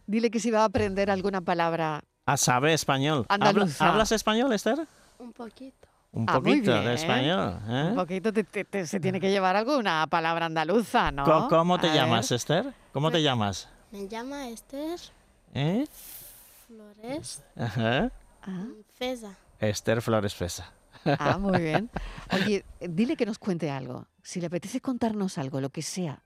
Dile 0.06 0.30
que 0.30 0.40
si 0.40 0.50
va 0.50 0.62
a 0.62 0.64
aprender 0.64 1.11
alguna 1.11 1.40
palabra. 1.42 2.00
A 2.24 2.37
saber 2.37 2.70
español. 2.72 3.26
¿Habla- 3.28 3.48
Andaluza. 3.50 3.88
¿Hablas 3.88 4.12
español, 4.12 4.52
Esther? 4.52 4.87
Un 5.18 5.32
poquito. 5.32 5.88
Un 6.12 6.24
Ah, 6.28 6.34
muy 6.40 6.52
poquito 6.61 6.72
bien. 6.72 6.84
de 6.84 6.94
español. 6.94 7.58
¿eh? 7.68 7.87
Un 7.90 7.94
poquito 7.96 8.32
te- 8.32 8.44
te- 8.44 8.64
te- 8.64 8.87
se 8.87 9.00
tiene 9.00 9.20
que 9.20 9.30
llevar 9.30 9.56
alguna 9.56 10.06
palabra 10.06 10.46
andaluza, 10.46 11.11
¿no? 11.11 11.24
Co- 11.24 11.48
¿Cómo 11.48 11.78
te 11.78 11.88
A 11.90 11.94
llamas, 11.94 12.30
ver. 12.30 12.37
Esther? 12.37 12.74
¿Cómo 12.92 13.11
te 13.11 13.20
llamas? 13.22 13.68
Me 13.90 14.07
llama 14.09 14.48
Esther 14.48 14.98
¿Eh? 15.55 15.87
Flores 16.66 17.42
Ajá. 17.57 18.11
Ah, 18.42 18.66
Feza. 18.98 19.37
Esther 19.61 20.03
Flores 20.03 20.35
Fesa. 20.35 20.72
ah, 21.05 21.38
muy 21.38 21.59
bien. 21.61 21.90
Oye, 22.33 22.64
dile 22.81 23.16
que 23.16 23.24
nos 23.27 23.38
cuente 23.38 23.70
algo. 23.70 24.07
Si 24.22 24.40
le 24.40 24.46
apetece 24.46 24.81
contarnos 24.81 25.38
algo, 25.38 25.61
lo 25.61 25.70
que 25.70 25.83
sea. 25.83 26.22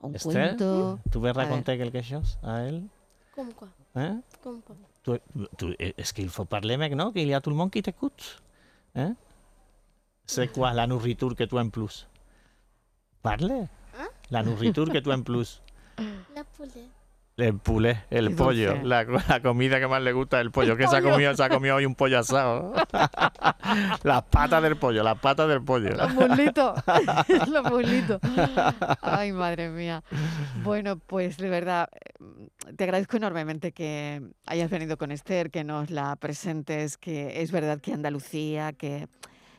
Un 0.00 0.14
Esther, 0.14 0.48
cuento. 0.56 1.00
¿tú 1.10 1.20
me 1.20 1.30
A 1.30 1.32
ver. 1.32 1.44
raconté 1.46 1.76
quelque 1.78 2.02
chose 2.02 2.38
à 2.42 2.60
elle? 2.62 2.88
Comme 3.34 3.52
quoi 3.54 3.68
Hein? 3.94 4.22
Comme 4.42 4.60
quoi 4.62 4.76
Tu- 5.02 5.20
tu- 5.56 5.74
Est-ce 5.78 6.12
qu'il 6.12 6.28
faut 6.28 6.44
parler 6.44 6.76
maintenant 6.76 7.10
qu'il 7.12 7.26
y 7.28 7.34
a 7.34 7.40
tout 7.40 7.50
le 7.50 7.56
monde 7.56 7.70
qui 7.70 7.82
t'écoute 7.82 8.42
Hein? 8.94 9.16
C'est 10.26 10.48
quoi 10.52 10.72
la 10.74 10.86
nourriture 10.86 11.34
que 11.34 11.44
tu 11.44 11.56
aimes 11.56 11.70
plus 11.70 12.06
Parle. 13.22 13.50
Hein? 13.98 14.08
La 14.30 14.42
nourriture 14.42 14.90
que 14.92 14.98
tu 14.98 15.10
aimes 15.10 15.24
plus. 15.24 15.62
La 16.36 16.44
poulet. 16.44 16.86
El 17.38 17.56
poulet, 17.60 18.04
el 18.10 18.30
Qué 18.30 18.34
pollo, 18.34 18.82
la, 18.82 19.04
la 19.04 19.40
comida 19.40 19.78
que 19.78 19.86
más 19.86 20.02
le 20.02 20.12
gusta 20.12 20.38
es 20.38 20.44
el 20.44 20.50
pollo. 20.50 20.76
que 20.76 20.88
se 20.88 20.96
ha 20.96 21.02
comido? 21.02 21.32
Se 21.36 21.44
ha 21.44 21.48
comido 21.48 21.76
hoy 21.76 21.86
un 21.86 21.94
pollo 21.94 22.18
asado. 22.18 22.72
las 24.02 24.22
patas 24.24 24.60
del 24.60 24.76
pollo, 24.76 25.04
las 25.04 25.20
patas 25.20 25.48
del 25.48 25.62
pollo. 25.62 25.90
Los 25.90 26.14
muslitos. 26.14 26.82
Los 27.48 27.70
muslitos. 27.70 28.20
Ay, 29.02 29.30
madre 29.30 29.68
mía. 29.68 30.02
Bueno, 30.64 30.98
pues 30.98 31.36
de 31.36 31.48
verdad, 31.48 31.88
eh, 31.92 32.48
te 32.76 32.82
agradezco 32.82 33.18
enormemente 33.18 33.70
que 33.70 34.20
hayas 34.44 34.68
venido 34.68 34.96
con 34.96 35.12
Esther, 35.12 35.52
que 35.52 35.62
nos 35.62 35.90
la 35.90 36.16
presentes, 36.16 36.96
que 36.98 37.40
es 37.40 37.52
verdad 37.52 37.80
que 37.80 37.92
Andalucía, 37.92 38.72
que 38.72 39.06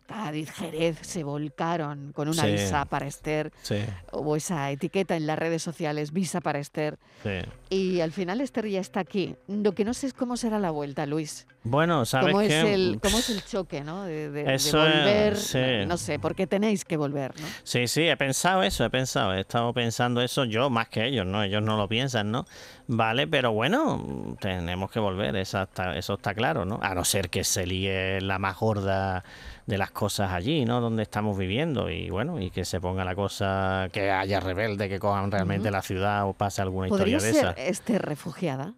Cádiz, 0.09 0.49
Jerez 0.51 0.97
se 1.01 1.23
volcaron 1.23 2.13
con 2.13 2.27
una 2.29 2.43
Sí. 2.43 2.51
visa 2.53 2.85
para 2.85 3.05
Esther, 3.05 3.51
Sí, 3.61 3.75
hubo 4.11 4.35
esa 4.35 4.71
etiqueta 4.71 5.15
en 5.15 5.27
las 5.27 5.37
redes 5.37 5.61
sociales, 5.61 6.11
visa 6.11 6.41
para 6.41 6.57
Esther, 6.57 6.97
sí. 7.23 7.29
y 7.69 8.01
al 8.01 8.11
final 8.11 8.41
Esther 8.41 8.67
ya 8.67 8.79
está 8.79 9.01
aquí. 9.01 9.35
Lo 9.47 9.73
que 9.73 9.85
no 9.85 9.93
sé 9.93 10.07
es 10.07 10.13
cómo 10.13 10.35
será 10.35 10.57
la 10.57 10.71
vuelta, 10.71 11.05
Luis. 11.05 11.45
Bueno, 11.61 12.05
¿sabes 12.05 12.27
¿Cómo 12.31 12.41
es, 12.41 12.47
qué? 12.49 12.73
el, 12.73 12.99
¿Cómo 13.03 13.19
es 13.19 13.29
el 13.29 13.43
choque, 13.45 13.81
no? 13.83 14.03
De, 14.05 14.31
de- 14.31 14.43
de 14.45 14.55
Eso 14.55 14.83
es- 14.87 14.93
volver, 14.95 15.87
no 15.87 15.97
sé, 15.97 16.17
porque 16.17 16.47
tenéis 16.47 16.85
que 16.85 16.97
volver, 16.97 17.39
¿no? 17.39 17.45
Sí, 17.63 17.87
sí, 17.87 18.07
he 18.07 18.17
pensado 18.17 18.63
eso, 18.63 18.83
he 18.85 18.89
pensado, 18.89 19.33
he 19.35 19.41
estado 19.41 19.71
pensando 19.73 20.21
eso 20.21 20.45
yo 20.45 20.69
más 20.71 20.87
que 20.89 21.05
ellos, 21.05 21.25
¿no? 21.27 21.43
Ellos 21.43 21.61
no 21.61 21.77
lo 21.77 21.87
piensan, 21.87 22.31
¿no? 22.31 22.45
Vale, 22.87 23.27
pero 23.27 23.51
bueno, 23.51 24.35
tenemos 24.39 24.89
que 24.89 24.99
volver, 24.99 25.35
eso 25.35 25.61
está, 25.61 25.95
eso 25.95 26.15
está 26.15 26.33
claro, 26.33 26.65
¿no? 26.65 26.79
A 26.81 26.95
no 26.95 27.05
ser 27.05 27.29
que 27.29 27.43
se 27.43 27.67
líe 27.67 28.21
la 28.21 28.39
más 28.39 28.57
gorda 28.57 29.23
de 29.69 29.77
las 29.77 29.91
cosas 29.91 30.31
allí, 30.31 30.65
¿no? 30.65 30.81
Donde 30.81 31.03
estamos 31.03 31.37
viviendo 31.37 31.91
y 31.91 32.09
bueno, 32.09 32.41
y 32.41 32.49
que 32.49 32.65
se 32.65 32.81
ponga 32.81 33.05
la 33.05 33.13
cosa, 33.13 33.87
que 33.93 34.09
haya 34.09 34.39
rebelde, 34.39 34.89
que 34.89 34.97
cojan 34.97 35.29
realmente 35.31 35.69
la 35.69 35.83
ciudad 35.83 36.27
o 36.27 36.33
pase 36.33 36.63
alguna 36.63 36.87
¿Podría 36.87 37.17
historia 37.17 37.33
de 37.33 37.39
ser 37.39 37.51
esa. 37.51 37.69
Esther 37.69 38.01
refugiada? 38.01 38.73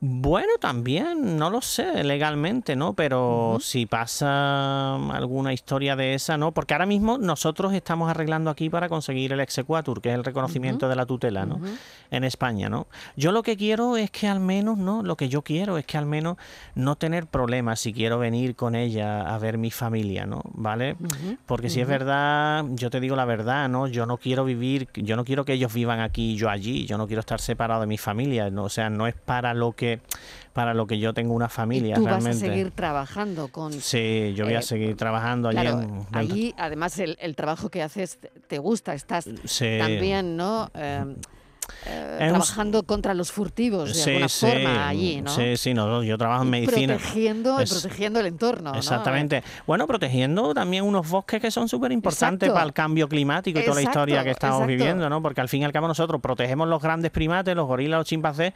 Bueno, 0.00 0.52
también, 0.60 1.38
no 1.38 1.48
lo 1.48 1.62
sé 1.62 2.04
legalmente, 2.04 2.76
¿no? 2.76 2.92
Pero 2.92 3.56
si 3.62 3.86
pasa 3.86 4.94
alguna 4.94 5.54
historia 5.54 5.96
de 5.96 6.12
esa, 6.12 6.36
¿no? 6.36 6.52
Porque 6.52 6.74
ahora 6.74 6.84
mismo 6.84 7.16
nosotros 7.16 7.72
estamos 7.72 8.10
arreglando 8.10 8.50
aquí 8.50 8.68
para 8.68 8.90
conseguir 8.90 9.32
el 9.32 9.40
exequatur, 9.40 10.02
que 10.02 10.10
es 10.10 10.14
el 10.14 10.24
reconocimiento 10.24 10.90
de 10.90 10.96
la 10.96 11.06
tutela, 11.06 11.46
¿no? 11.46 11.60
En 12.10 12.24
España, 12.24 12.68
¿no? 12.68 12.88
Yo 13.16 13.32
lo 13.32 13.42
que 13.42 13.56
quiero 13.56 13.96
es 13.96 14.10
que 14.10 14.28
al 14.28 14.38
menos, 14.38 14.76
¿no? 14.76 15.02
Lo 15.02 15.16
que 15.16 15.30
yo 15.30 15.40
quiero 15.40 15.78
es 15.78 15.86
que 15.86 15.96
al 15.96 16.04
menos 16.04 16.36
no 16.74 16.96
tener 16.96 17.26
problemas 17.26 17.80
si 17.80 17.94
quiero 17.94 18.18
venir 18.18 18.54
con 18.54 18.74
ella 18.74 19.22
a 19.22 19.38
ver 19.38 19.56
mi 19.56 19.70
familia, 19.70 20.26
¿no? 20.26 20.42
¿Vale? 20.52 20.96
Porque 21.46 21.70
si 21.70 21.80
es 21.80 21.88
verdad, 21.88 22.66
yo 22.74 22.90
te 22.90 23.00
digo 23.00 23.16
la 23.16 23.24
verdad, 23.24 23.70
¿no? 23.70 23.86
Yo 23.86 24.04
no 24.04 24.18
quiero 24.18 24.44
vivir, 24.44 24.88
yo 24.92 25.16
no 25.16 25.24
quiero 25.24 25.46
que 25.46 25.54
ellos 25.54 25.72
vivan 25.72 26.00
aquí 26.00 26.32
y 26.32 26.36
yo 26.36 26.50
allí, 26.50 26.84
yo 26.84 26.98
no 26.98 27.06
quiero 27.06 27.20
estar 27.20 27.40
separado 27.40 27.80
de 27.80 27.86
mi 27.86 27.96
familia, 27.96 28.50
¿no? 28.50 28.64
O 28.64 28.68
sea, 28.68 28.90
no 28.90 29.06
es 29.06 29.14
para 29.14 29.54
lo 29.54 29.72
que 29.72 29.85
para 30.52 30.72
lo 30.74 30.86
que 30.86 30.98
yo 30.98 31.12
tengo 31.12 31.34
una 31.34 31.46
Y 31.46 31.50
familia 31.50 31.96
tú 31.96 32.04
realmente. 32.06 32.30
vas 32.30 32.42
a 32.42 32.46
seguir 32.46 32.70
trabajando 32.70 33.48
con... 33.48 33.72
Sí, 33.72 34.32
yo 34.34 34.44
voy 34.44 34.54
eh, 34.54 34.58
a 34.58 34.62
seguir 34.62 34.96
trabajando 34.96 35.48
allí 35.50 35.66
en- 35.66 36.06
allí 36.12 36.54
además 36.56 36.98
el, 36.98 37.16
el 37.20 37.36
trabajo 37.36 37.68
que 37.68 37.82
haces 37.82 38.18
te- 38.18 38.28
te 38.48 38.58
gusta, 38.58 38.94
estás 38.94 39.28
Sí. 39.44 39.76
también, 39.78 40.36
¿no? 40.36 40.70
Eh, 40.74 41.04
eh, 41.86 42.16
trabajando 42.18 42.82
contra 42.84 43.14
los 43.14 43.32
furtivos 43.32 43.88
de 43.88 43.94
Sí, 43.94 44.10
alguna 44.10 44.28
sí, 44.28 44.46
forma 44.46 44.88
allí, 44.88 45.22
¿no? 45.22 45.30
Sí, 45.34 45.56
sí, 45.56 45.74
no, 45.74 46.02
yo 46.02 46.16
trabajo 46.18 46.42
en 46.44 46.50
medicina. 46.50 46.94
Protegiendo, 46.96 47.60
Es- 47.60 47.70
protegiendo 47.72 48.20
el 48.20 48.26
entorno. 48.26 48.72
¿no? 48.72 48.78
Exactamente. 48.78 49.42
Bueno, 49.66 49.86
protegiendo 49.86 50.54
también 50.54 50.84
unos 50.84 51.08
bosques 51.08 51.40
que 51.40 51.50
son 51.50 51.68
súper 51.68 51.92
importantes 51.92 52.50
para 52.50 52.64
el 52.64 52.72
cambio 52.72 53.08
climático 53.08 53.58
y 53.58 53.62
toda 53.64 53.76
la 53.76 53.82
historia 53.82 54.24
que 54.24 54.30
estamos 54.30 54.56
exacto. 54.60 54.68
viviendo, 54.68 55.08
¿no? 55.08 55.22
Porque 55.22 55.40
al 55.40 55.48
fin 55.48 55.62
y 55.62 55.64
al 55.64 55.72
cabo 55.72 55.88
nosotros 55.88 56.20
protegemos 56.20 56.68
los 56.68 56.82
grandes 56.82 57.10
primates, 57.10 57.54
los 57.54 57.66
gorilas, 57.66 57.98
los 57.98 58.06
chimpancés, 58.06 58.52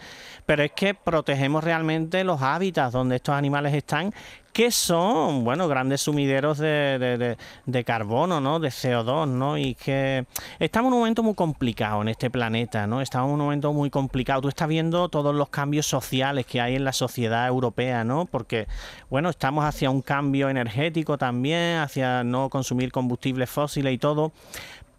pero 0.46 0.62
es 0.62 0.72
que 0.72 0.94
protegemos 0.94 1.62
realmente 1.64 2.24
los 2.24 2.40
hábitats 2.42 2.92
donde 2.92 3.16
estos 3.16 3.34
animales 3.34 3.74
están, 3.74 4.12
que 4.52 4.70
son, 4.72 5.44
bueno, 5.44 5.68
grandes 5.68 6.00
sumideros 6.02 6.58
de, 6.58 6.98
de- 6.98 7.36
de- 7.66 7.84
carbono, 7.84 8.40
¿no? 8.40 8.58
De 8.58 8.68
CO2, 8.68 9.28
¿no? 9.28 9.56
Y 9.56 9.74
que 9.74 10.26
estamos 10.58 10.88
en 10.90 10.94
un 10.94 10.98
momento 11.00 11.22
muy 11.22 11.34
complicado 11.34 12.02
en 12.02 12.08
este 12.08 12.30
planeta, 12.30 12.86
¿no? 12.86 13.00
Estamos 13.00 13.28
en 13.28 13.34
un 13.34 13.40
momento 13.40 13.72
muy 13.72 13.90
complicado. 13.90 14.42
Tú 14.42 14.48
estás 14.48 14.68
viendo 14.68 15.08
todos 15.08 15.34
los 15.34 15.48
cambios 15.50 15.86
sociales 15.86 16.46
que 16.46 16.60
hay 16.60 16.74
en 16.76 16.84
la 16.84 16.92
sociedad 16.92 17.46
europea, 17.46 18.02
¿no? 18.04 18.26
Porque, 18.26 18.66
bueno, 19.08 19.30
estamos 19.30 19.64
hacia 19.64 19.88
un 19.90 20.02
cambio 20.02 20.48
energético 20.48 21.16
también, 21.16 21.78
hacia 21.78 22.24
no 22.24 22.48
consumir 22.50 22.90
combustibles 22.92 23.48
fósiles 23.48 23.94
y 23.94 23.98
todo. 23.98 24.32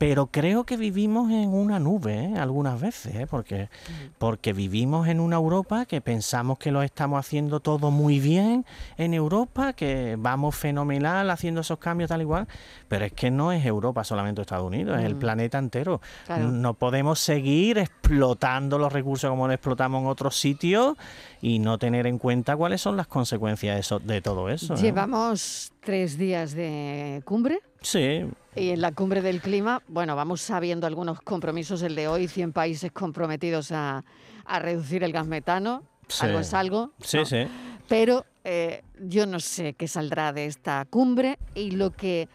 Pero 0.01 0.25
creo 0.25 0.63
que 0.63 0.77
vivimos 0.77 1.29
en 1.29 1.53
una 1.53 1.77
nube 1.77 2.23
¿eh? 2.23 2.33
algunas 2.35 2.81
veces, 2.81 3.13
¿eh? 3.13 3.27
porque, 3.29 3.69
porque 4.17 4.51
vivimos 4.51 5.07
en 5.07 5.19
una 5.19 5.35
Europa 5.35 5.85
que 5.85 6.01
pensamos 6.01 6.57
que 6.57 6.71
lo 6.71 6.81
estamos 6.81 7.19
haciendo 7.19 7.59
todo 7.59 7.91
muy 7.91 8.19
bien 8.19 8.65
en 8.97 9.13
Europa, 9.13 9.73
que 9.73 10.15
vamos 10.17 10.55
fenomenal 10.55 11.29
haciendo 11.29 11.61
esos 11.61 11.77
cambios 11.77 12.07
tal 12.09 12.19
igual, 12.21 12.47
pero 12.87 13.05
es 13.05 13.13
que 13.13 13.29
no 13.29 13.51
es 13.51 13.63
Europa 13.63 14.03
solamente 14.03 14.41
Estados 14.41 14.65
Unidos, 14.65 14.97
es 14.97 15.05
el 15.05 15.17
planeta 15.17 15.59
entero. 15.59 16.01
Claro. 16.25 16.49
No 16.51 16.73
podemos 16.73 17.19
seguir 17.19 17.77
explotando 17.77 18.79
los 18.79 18.91
recursos 18.91 19.29
como 19.29 19.45
lo 19.45 19.53
explotamos 19.53 20.01
en 20.01 20.07
otros 20.07 20.35
sitios 20.35 20.97
y 21.43 21.59
no 21.59 21.77
tener 21.77 22.07
en 22.07 22.17
cuenta 22.17 22.57
cuáles 22.57 22.81
son 22.81 22.97
las 22.97 23.05
consecuencias 23.05 23.75
de, 23.75 23.79
eso- 23.81 23.99
de 23.99 24.19
todo 24.19 24.49
eso. 24.49 24.73
¿eh? 24.73 24.77
Llevamos 24.81 25.71
tres 25.79 26.17
días 26.17 26.55
de 26.55 27.21
cumbre. 27.23 27.61
Sí, 27.81 28.25
Y 28.55 28.69
en 28.71 28.81
la 28.81 28.91
cumbre 28.91 29.21
del 29.21 29.41
clima, 29.41 29.81
bueno, 29.87 30.15
vamos 30.15 30.41
sabiendo 30.41 30.85
algunos 30.85 31.21
compromisos. 31.21 31.81
El 31.83 31.95
de 31.95 32.07
hoy, 32.07 32.27
100 32.27 32.51
países 32.51 32.91
comprometidos 32.91 33.71
a, 33.71 34.03
a 34.45 34.59
reducir 34.59 35.03
el 35.03 35.13
gas 35.13 35.25
metano. 35.25 35.83
Sí. 36.07 36.25
Algo 36.25 36.39
es 36.39 36.53
algo. 36.53 36.91
sí, 36.99 37.17
¿no? 37.17 37.25
sí. 37.25 37.47
Pero 37.87 38.25
eh, 38.43 38.83
yo 38.99 39.25
no 39.25 39.39
sé 39.39 39.73
qué 39.73 39.87
saldrá 39.87 40.33
de 40.33 40.45
esta 40.45 40.85
cumbre 40.89 41.37
y 41.55 41.71
lo 41.71 41.91
que 41.91 42.27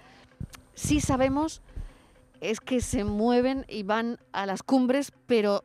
sí 0.74 1.00
sabemos 1.00 1.62
es 2.40 2.60
que 2.60 2.80
se 2.80 3.04
mueven 3.04 3.64
y 3.68 3.82
van 3.82 4.18
a 4.32 4.46
las 4.46 4.62
cumbres, 4.62 5.12
pero 5.26 5.64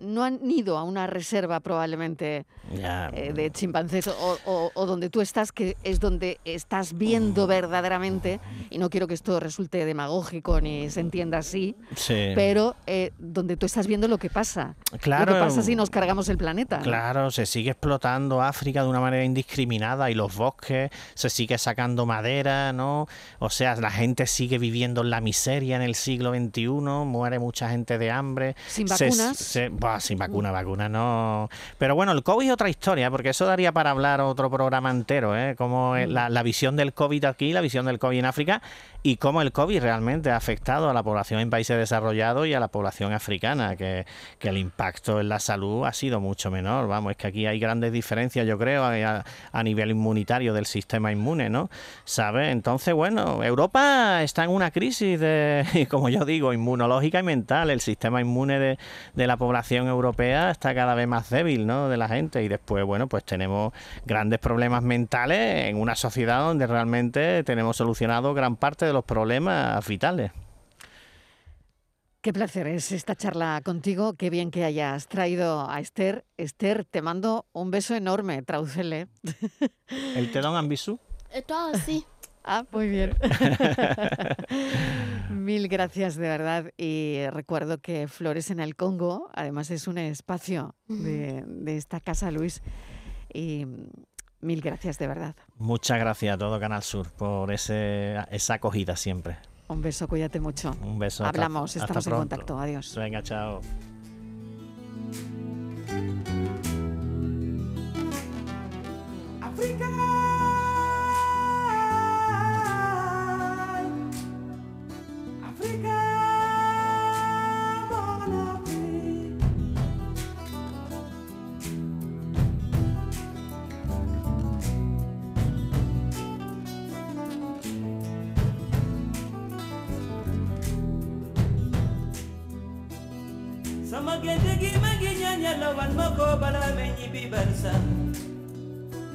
no 0.00 0.24
han 0.24 0.40
ido 0.50 0.78
a 0.78 0.82
una 0.84 1.06
reserva 1.06 1.60
probablemente 1.60 2.46
eh, 2.72 3.32
de 3.34 3.50
chimpancés 3.50 4.06
o, 4.08 4.38
o- 4.46 4.70
o 4.74 4.86
donde 4.86 5.10
tú 5.10 5.20
estás, 5.20 5.52
que 5.52 5.76
es 5.82 6.00
donde 6.00 6.40
estás 6.44 6.96
viendo 6.96 7.46
verdaderamente, 7.46 8.40
y 8.70 8.78
no 8.78 8.90
quiero 8.90 9.06
que 9.06 9.14
esto 9.14 9.40
resulte 9.40 9.84
demagógico 9.84 10.60
ni 10.60 10.90
se 10.90 11.00
entienda 11.00 11.38
así, 11.38 11.76
sí. 11.96 12.32
pero 12.34 12.76
eh, 12.86 13.12
donde 13.18 13.56
tú 13.56 13.66
estás 13.66 13.86
viendo 13.86 14.08
lo 14.08 14.18
que 14.18 14.30
pasa. 14.30 14.74
Claro, 15.00 15.32
Lo 15.32 15.38
que 15.38 15.44
pasa 15.44 15.62
si 15.62 15.76
nos 15.76 15.90
cargamos 15.90 16.28
el 16.28 16.38
planeta. 16.38 16.78
¿no? 16.78 16.82
Claro, 16.84 17.30
se 17.30 17.46
sigue 17.46 17.70
explotando 17.70 18.42
África 18.42 18.82
de 18.82 18.88
una 18.88 19.00
manera 19.00 19.24
indiscriminada 19.24 20.10
y 20.10 20.14
los 20.14 20.36
bosques, 20.36 20.90
se 21.14 21.30
sigue 21.30 21.58
sacando 21.58 22.06
madera, 22.06 22.72
¿no? 22.72 23.06
O 23.38 23.50
sea, 23.50 23.76
la 23.76 23.90
gente 23.90 24.26
sigue 24.26 24.58
viviendo 24.58 25.02
en 25.02 25.10
la 25.10 25.20
miseria 25.20 25.76
en 25.76 25.82
el 25.82 25.94
siglo 25.94 26.32
XXI, 26.34 26.66
muere 26.68 27.38
mucha 27.38 27.68
gente 27.70 27.98
de 27.98 28.10
hambre. 28.10 28.56
Sin 28.68 28.88
se- 28.88 29.04
vacunas. 29.06 29.36
se- 29.36 29.68
sin 29.98 30.18
vacuna, 30.18 30.52
vacuna 30.52 30.88
no. 30.88 31.48
Pero 31.78 31.94
bueno, 31.94 32.12
el 32.12 32.22
COVID 32.22 32.46
es 32.46 32.52
otra 32.52 32.68
historia, 32.68 33.10
porque 33.10 33.30
eso 33.30 33.46
daría 33.46 33.72
para 33.72 33.90
hablar 33.90 34.20
otro 34.20 34.50
programa 34.50 34.90
entero, 34.90 35.36
¿eh? 35.36 35.56
Como 35.56 35.96
la, 35.96 36.28
la 36.28 36.42
visión 36.42 36.76
del 36.76 36.92
COVID 36.92 37.24
aquí, 37.24 37.52
la 37.52 37.60
visión 37.60 37.86
del 37.86 37.98
COVID 37.98 38.18
en 38.18 38.26
África 38.26 38.62
y 39.02 39.16
cómo 39.16 39.40
el 39.40 39.52
COVID 39.52 39.80
realmente 39.80 40.30
ha 40.30 40.36
afectado 40.36 40.90
a 40.90 40.94
la 40.94 41.02
población 41.02 41.40
en 41.40 41.48
países 41.48 41.76
desarrollados 41.78 42.46
y 42.46 42.54
a 42.54 42.60
la 42.60 42.68
población 42.68 43.12
africana, 43.12 43.76
que, 43.76 44.04
el 44.40 44.58
impacto 44.58 45.20
en 45.20 45.28
la 45.28 45.38
salud 45.38 45.86
ha 45.86 45.92
sido 45.92 46.18
mucho 46.18 46.50
menor. 46.50 46.88
Vamos, 46.88 47.12
es 47.12 47.16
que 47.16 47.28
aquí 47.28 47.46
hay 47.46 47.60
grandes 47.60 47.92
diferencias, 47.92 48.46
yo 48.46 48.58
creo, 48.58 48.84
a, 48.84 49.24
a 49.52 49.62
nivel 49.62 49.92
inmunitario 49.92 50.52
del 50.52 50.66
sistema 50.66 51.12
inmune, 51.12 51.48
¿no? 51.48 51.70
¿Sabes? 52.04 52.48
Entonces, 52.48 52.92
bueno, 52.92 53.44
Europa 53.44 54.22
está 54.22 54.44
en 54.44 54.50
una 54.50 54.72
crisis 54.72 55.20
de, 55.20 55.86
como 55.90 56.08
yo 56.08 56.24
digo, 56.24 56.52
inmunológica 56.52 57.20
y 57.20 57.22
mental. 57.22 57.70
El 57.70 57.80
sistema 57.80 58.20
inmune 58.20 58.58
de, 58.58 58.78
de 59.14 59.26
la 59.26 59.36
población 59.36 59.79
europea 59.88 60.50
está 60.50 60.74
cada 60.74 60.94
vez 60.94 61.06
más 61.06 61.30
débil, 61.30 61.66
¿no? 61.66 61.88
De 61.88 61.96
la 61.96 62.08
gente. 62.08 62.42
Y 62.42 62.48
después, 62.48 62.84
bueno, 62.84 63.08
pues 63.08 63.24
tenemos 63.24 63.72
grandes 64.04 64.38
problemas 64.38 64.82
mentales 64.82 65.68
en 65.68 65.76
una 65.76 65.94
sociedad 65.94 66.40
donde 66.40 66.66
realmente 66.66 67.42
tenemos 67.44 67.76
solucionado 67.76 68.34
gran 68.34 68.56
parte 68.56 68.86
de 68.86 68.92
los 68.92 69.04
problemas 69.04 69.86
vitales. 69.86 70.32
Qué 72.22 72.34
placer 72.34 72.66
es 72.66 72.92
esta 72.92 73.16
charla 73.16 73.62
contigo. 73.64 74.12
Qué 74.12 74.28
bien 74.28 74.50
que 74.50 74.64
hayas 74.64 75.08
traído 75.08 75.70
a 75.70 75.80
Esther. 75.80 76.26
Esther, 76.36 76.84
te 76.84 77.00
mando 77.00 77.46
un 77.52 77.70
beso 77.70 77.94
enorme. 77.94 78.42
Traducele. 78.42 79.08
¿El 80.14 80.30
te 80.30 80.42
da 80.42 80.50
un 80.50 80.56
ambisú? 80.56 81.00
Todo 81.46 81.72
así. 81.72 82.04
Ah, 82.44 82.64
muy 82.72 82.88
bien. 82.88 83.16
Mil 85.30 85.68
gracias 85.68 86.16
de 86.16 86.28
verdad. 86.28 86.72
Y 86.76 87.22
recuerdo 87.30 87.78
que 87.78 88.08
Flores 88.08 88.50
en 88.50 88.60
el 88.60 88.76
Congo, 88.76 89.30
además 89.34 89.70
es 89.70 89.88
un 89.88 89.98
espacio 89.98 90.74
de, 90.88 91.44
de 91.46 91.76
esta 91.76 92.00
casa, 92.00 92.30
Luis. 92.30 92.62
Y 93.32 93.66
Mil 94.40 94.62
gracias 94.62 94.98
de 94.98 95.06
verdad. 95.06 95.36
Muchas 95.56 95.98
gracias 95.98 96.34
a 96.34 96.38
todo 96.38 96.58
Canal 96.58 96.82
Sur 96.82 97.10
por 97.12 97.52
ese, 97.52 98.16
esa 98.30 98.54
acogida 98.54 98.96
siempre. 98.96 99.38
Un 99.68 99.82
beso, 99.82 100.08
cuídate 100.08 100.40
mucho. 100.40 100.74
Un 100.82 100.98
beso. 100.98 101.24
Hablamos, 101.24 101.76
estamos 101.76 102.06
en 102.06 102.12
contacto. 102.12 102.58
Adiós. 102.58 102.94
Venga, 102.96 103.22
chao. 103.22 103.60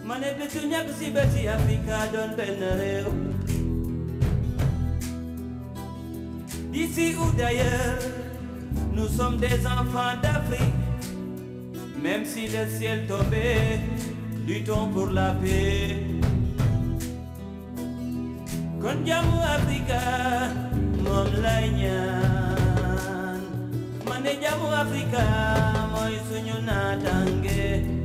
ma 0.07 0.15
ne 0.21 0.29
dëkk 0.39 0.55
ñàkk 0.71 0.89
si 0.97 1.07
bëti 1.15 1.41
Afrika 1.55 1.97
doon 2.13 2.31
benn 2.37 2.61
d'ici 6.71 7.15
ou 7.21 7.31
d'ailleurs 7.37 8.03
nous 8.95 9.07
sommes 9.07 9.37
des 9.37 9.65
enfants 9.67 10.15
d'Afrique. 10.21 10.73
Même 12.01 12.25
si 12.25 12.47
le 12.47 12.67
ciel 12.77 13.05
tombait 13.07 13.79
luttons 14.47 14.87
pour 14.93 15.07
la 15.07 15.31
paix. 15.41 15.97
Kon 18.81 18.97
jàmmu 19.07 19.39
Afrika 19.57 20.01
moom 21.03 21.29
lay 21.43 21.69
ñaan. 21.79 23.41
Ma 24.07 24.19
ne 24.23 24.33
jàmmu 24.43 24.67
Afrika 24.83 25.23
mooy 25.93 26.15
suñu 26.29 26.57
naataange. 26.67 28.04